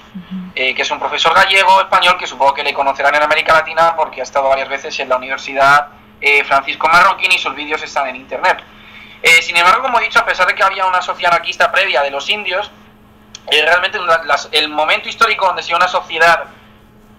que 0.54 0.80
es 0.80 0.90
un 0.90 0.98
profesor 0.98 1.34
gallego, 1.34 1.80
español, 1.80 2.16
que 2.18 2.26
supongo 2.26 2.54
que 2.54 2.62
le 2.62 2.72
conocerán 2.72 3.14
en 3.14 3.22
América 3.22 3.52
Latina 3.52 3.94
porque 3.96 4.20
ha 4.20 4.24
estado 4.24 4.48
varias 4.48 4.68
veces 4.68 4.98
en 5.00 5.08
la 5.08 5.16
Universidad 5.16 5.88
eh, 6.20 6.44
Francisco 6.44 6.88
Marroquín 6.88 7.30
y 7.32 7.38
sus 7.38 7.54
vídeos 7.54 7.82
están 7.82 8.08
en 8.08 8.16
internet. 8.16 8.62
Eh, 9.22 9.42
sin 9.42 9.56
embargo, 9.56 9.82
como 9.82 10.00
he 10.00 10.04
dicho, 10.04 10.18
a 10.18 10.24
pesar 10.24 10.46
de 10.46 10.54
que 10.54 10.62
había 10.62 10.86
una 10.86 11.02
sociedad 11.02 11.32
anarquista 11.32 11.70
previa 11.70 12.02
de 12.02 12.10
los 12.10 12.28
indios, 12.30 12.70
eh, 13.50 13.62
realmente 13.62 13.98
el 14.52 14.68
momento 14.68 15.08
histórico 15.08 15.46
donde 15.46 15.62
se 15.62 15.74
una 15.74 15.88
sociedad 15.88 16.44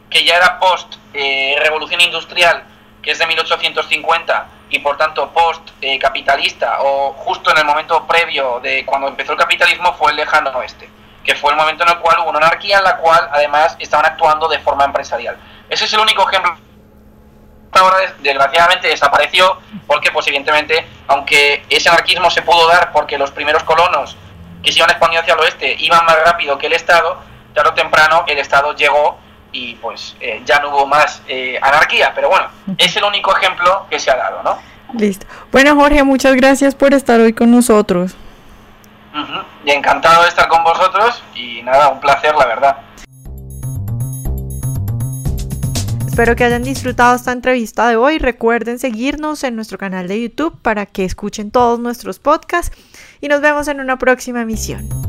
que 0.09 0.23
ya 0.23 0.37
era 0.37 0.59
post 0.59 0.95
revolución 1.13 1.99
industrial, 2.01 2.63
que 3.01 3.11
es 3.11 3.19
de 3.19 3.25
1850 3.25 4.47
y 4.69 4.79
por 4.79 4.97
tanto 4.97 5.29
post 5.31 5.69
capitalista 5.99 6.77
o 6.81 7.13
justo 7.13 7.51
en 7.51 7.57
el 7.57 7.65
momento 7.65 8.05
previo 8.05 8.59
de 8.61 8.85
cuando 8.85 9.07
empezó 9.07 9.31
el 9.31 9.37
capitalismo 9.37 9.93
fue 9.93 10.11
el 10.11 10.17
lejano 10.17 10.51
oeste, 10.51 10.89
que 11.23 11.35
fue 11.35 11.51
el 11.51 11.57
momento 11.57 11.83
en 11.83 11.89
el 11.89 11.97
cual 11.97 12.19
hubo 12.19 12.29
una 12.29 12.39
anarquía 12.39 12.77
en 12.77 12.83
la 12.83 12.97
cual 12.97 13.27
además 13.31 13.75
estaban 13.79 14.05
actuando 14.05 14.47
de 14.47 14.59
forma 14.59 14.85
empresarial. 14.85 15.37
Ese 15.69 15.85
es 15.85 15.93
el 15.93 15.99
único 15.99 16.29
ejemplo 16.29 16.57
ahora 17.77 17.97
desgraciadamente 18.19 18.87
desapareció 18.87 19.59
porque 19.85 20.11
pues 20.11 20.27
evidentemente 20.27 20.87
aunque 21.07 21.65
ese 21.69 21.89
anarquismo 21.89 22.29
se 22.29 22.41
pudo 22.41 22.67
dar 22.67 22.91
porque 22.91 23.17
los 23.17 23.31
primeros 23.31 23.63
colonos 23.63 24.17
que 24.63 24.71
se 24.71 24.79
iban 24.79 24.89
expandiendo 24.89 25.21
hacia 25.21 25.33
el 25.33 25.39
oeste 25.39 25.75
iban 25.79 26.05
más 26.05 26.17
rápido 26.25 26.57
que 26.57 26.67
el 26.67 26.73
Estado, 26.73 27.17
tarde 27.53 27.69
o 27.69 27.73
temprano 27.73 28.23
el 28.27 28.37
Estado 28.37 28.75
llegó 28.75 29.17
y 29.51 29.75
pues 29.75 30.15
eh, 30.19 30.41
ya 30.45 30.59
no 30.59 30.69
hubo 30.69 30.85
más 30.85 31.21
eh, 31.27 31.57
anarquía, 31.61 32.11
pero 32.13 32.29
bueno, 32.29 32.47
es 32.77 32.95
el 32.95 33.03
único 33.03 33.35
ejemplo 33.35 33.87
que 33.89 33.99
se 33.99 34.11
ha 34.11 34.15
dado, 34.15 34.43
¿no? 34.43 34.57
Listo. 34.93 35.25
Bueno 35.51 35.75
Jorge, 35.75 36.03
muchas 36.03 36.35
gracias 36.35 36.75
por 36.75 36.93
estar 36.93 37.19
hoy 37.19 37.33
con 37.33 37.51
nosotros. 37.51 38.15
Y 39.65 39.71
encantado 39.71 40.21
de 40.23 40.29
estar 40.29 40.47
con 40.47 40.63
vosotros 40.63 41.23
y 41.33 41.63
nada, 41.63 41.89
un 41.89 41.99
placer 41.99 42.35
la 42.35 42.45
verdad. 42.45 42.77
Espero 46.17 46.35
que 46.35 46.43
hayan 46.43 46.63
disfrutado 46.63 47.15
esta 47.15 47.31
entrevista 47.31 47.87
de 47.87 47.95
hoy. 47.95 48.17
Recuerden 48.17 48.79
seguirnos 48.79 49.43
en 49.43 49.55
nuestro 49.55 49.77
canal 49.77 50.07
de 50.07 50.21
YouTube 50.21 50.59
para 50.61 50.87
que 50.87 51.05
escuchen 51.05 51.51
todos 51.51 51.79
nuestros 51.79 52.17
podcasts 52.17 52.75
y 53.21 53.27
nos 53.27 53.41
vemos 53.41 53.67
en 53.67 53.79
una 53.79 53.97
próxima 53.97 54.41
emisión. 54.41 55.06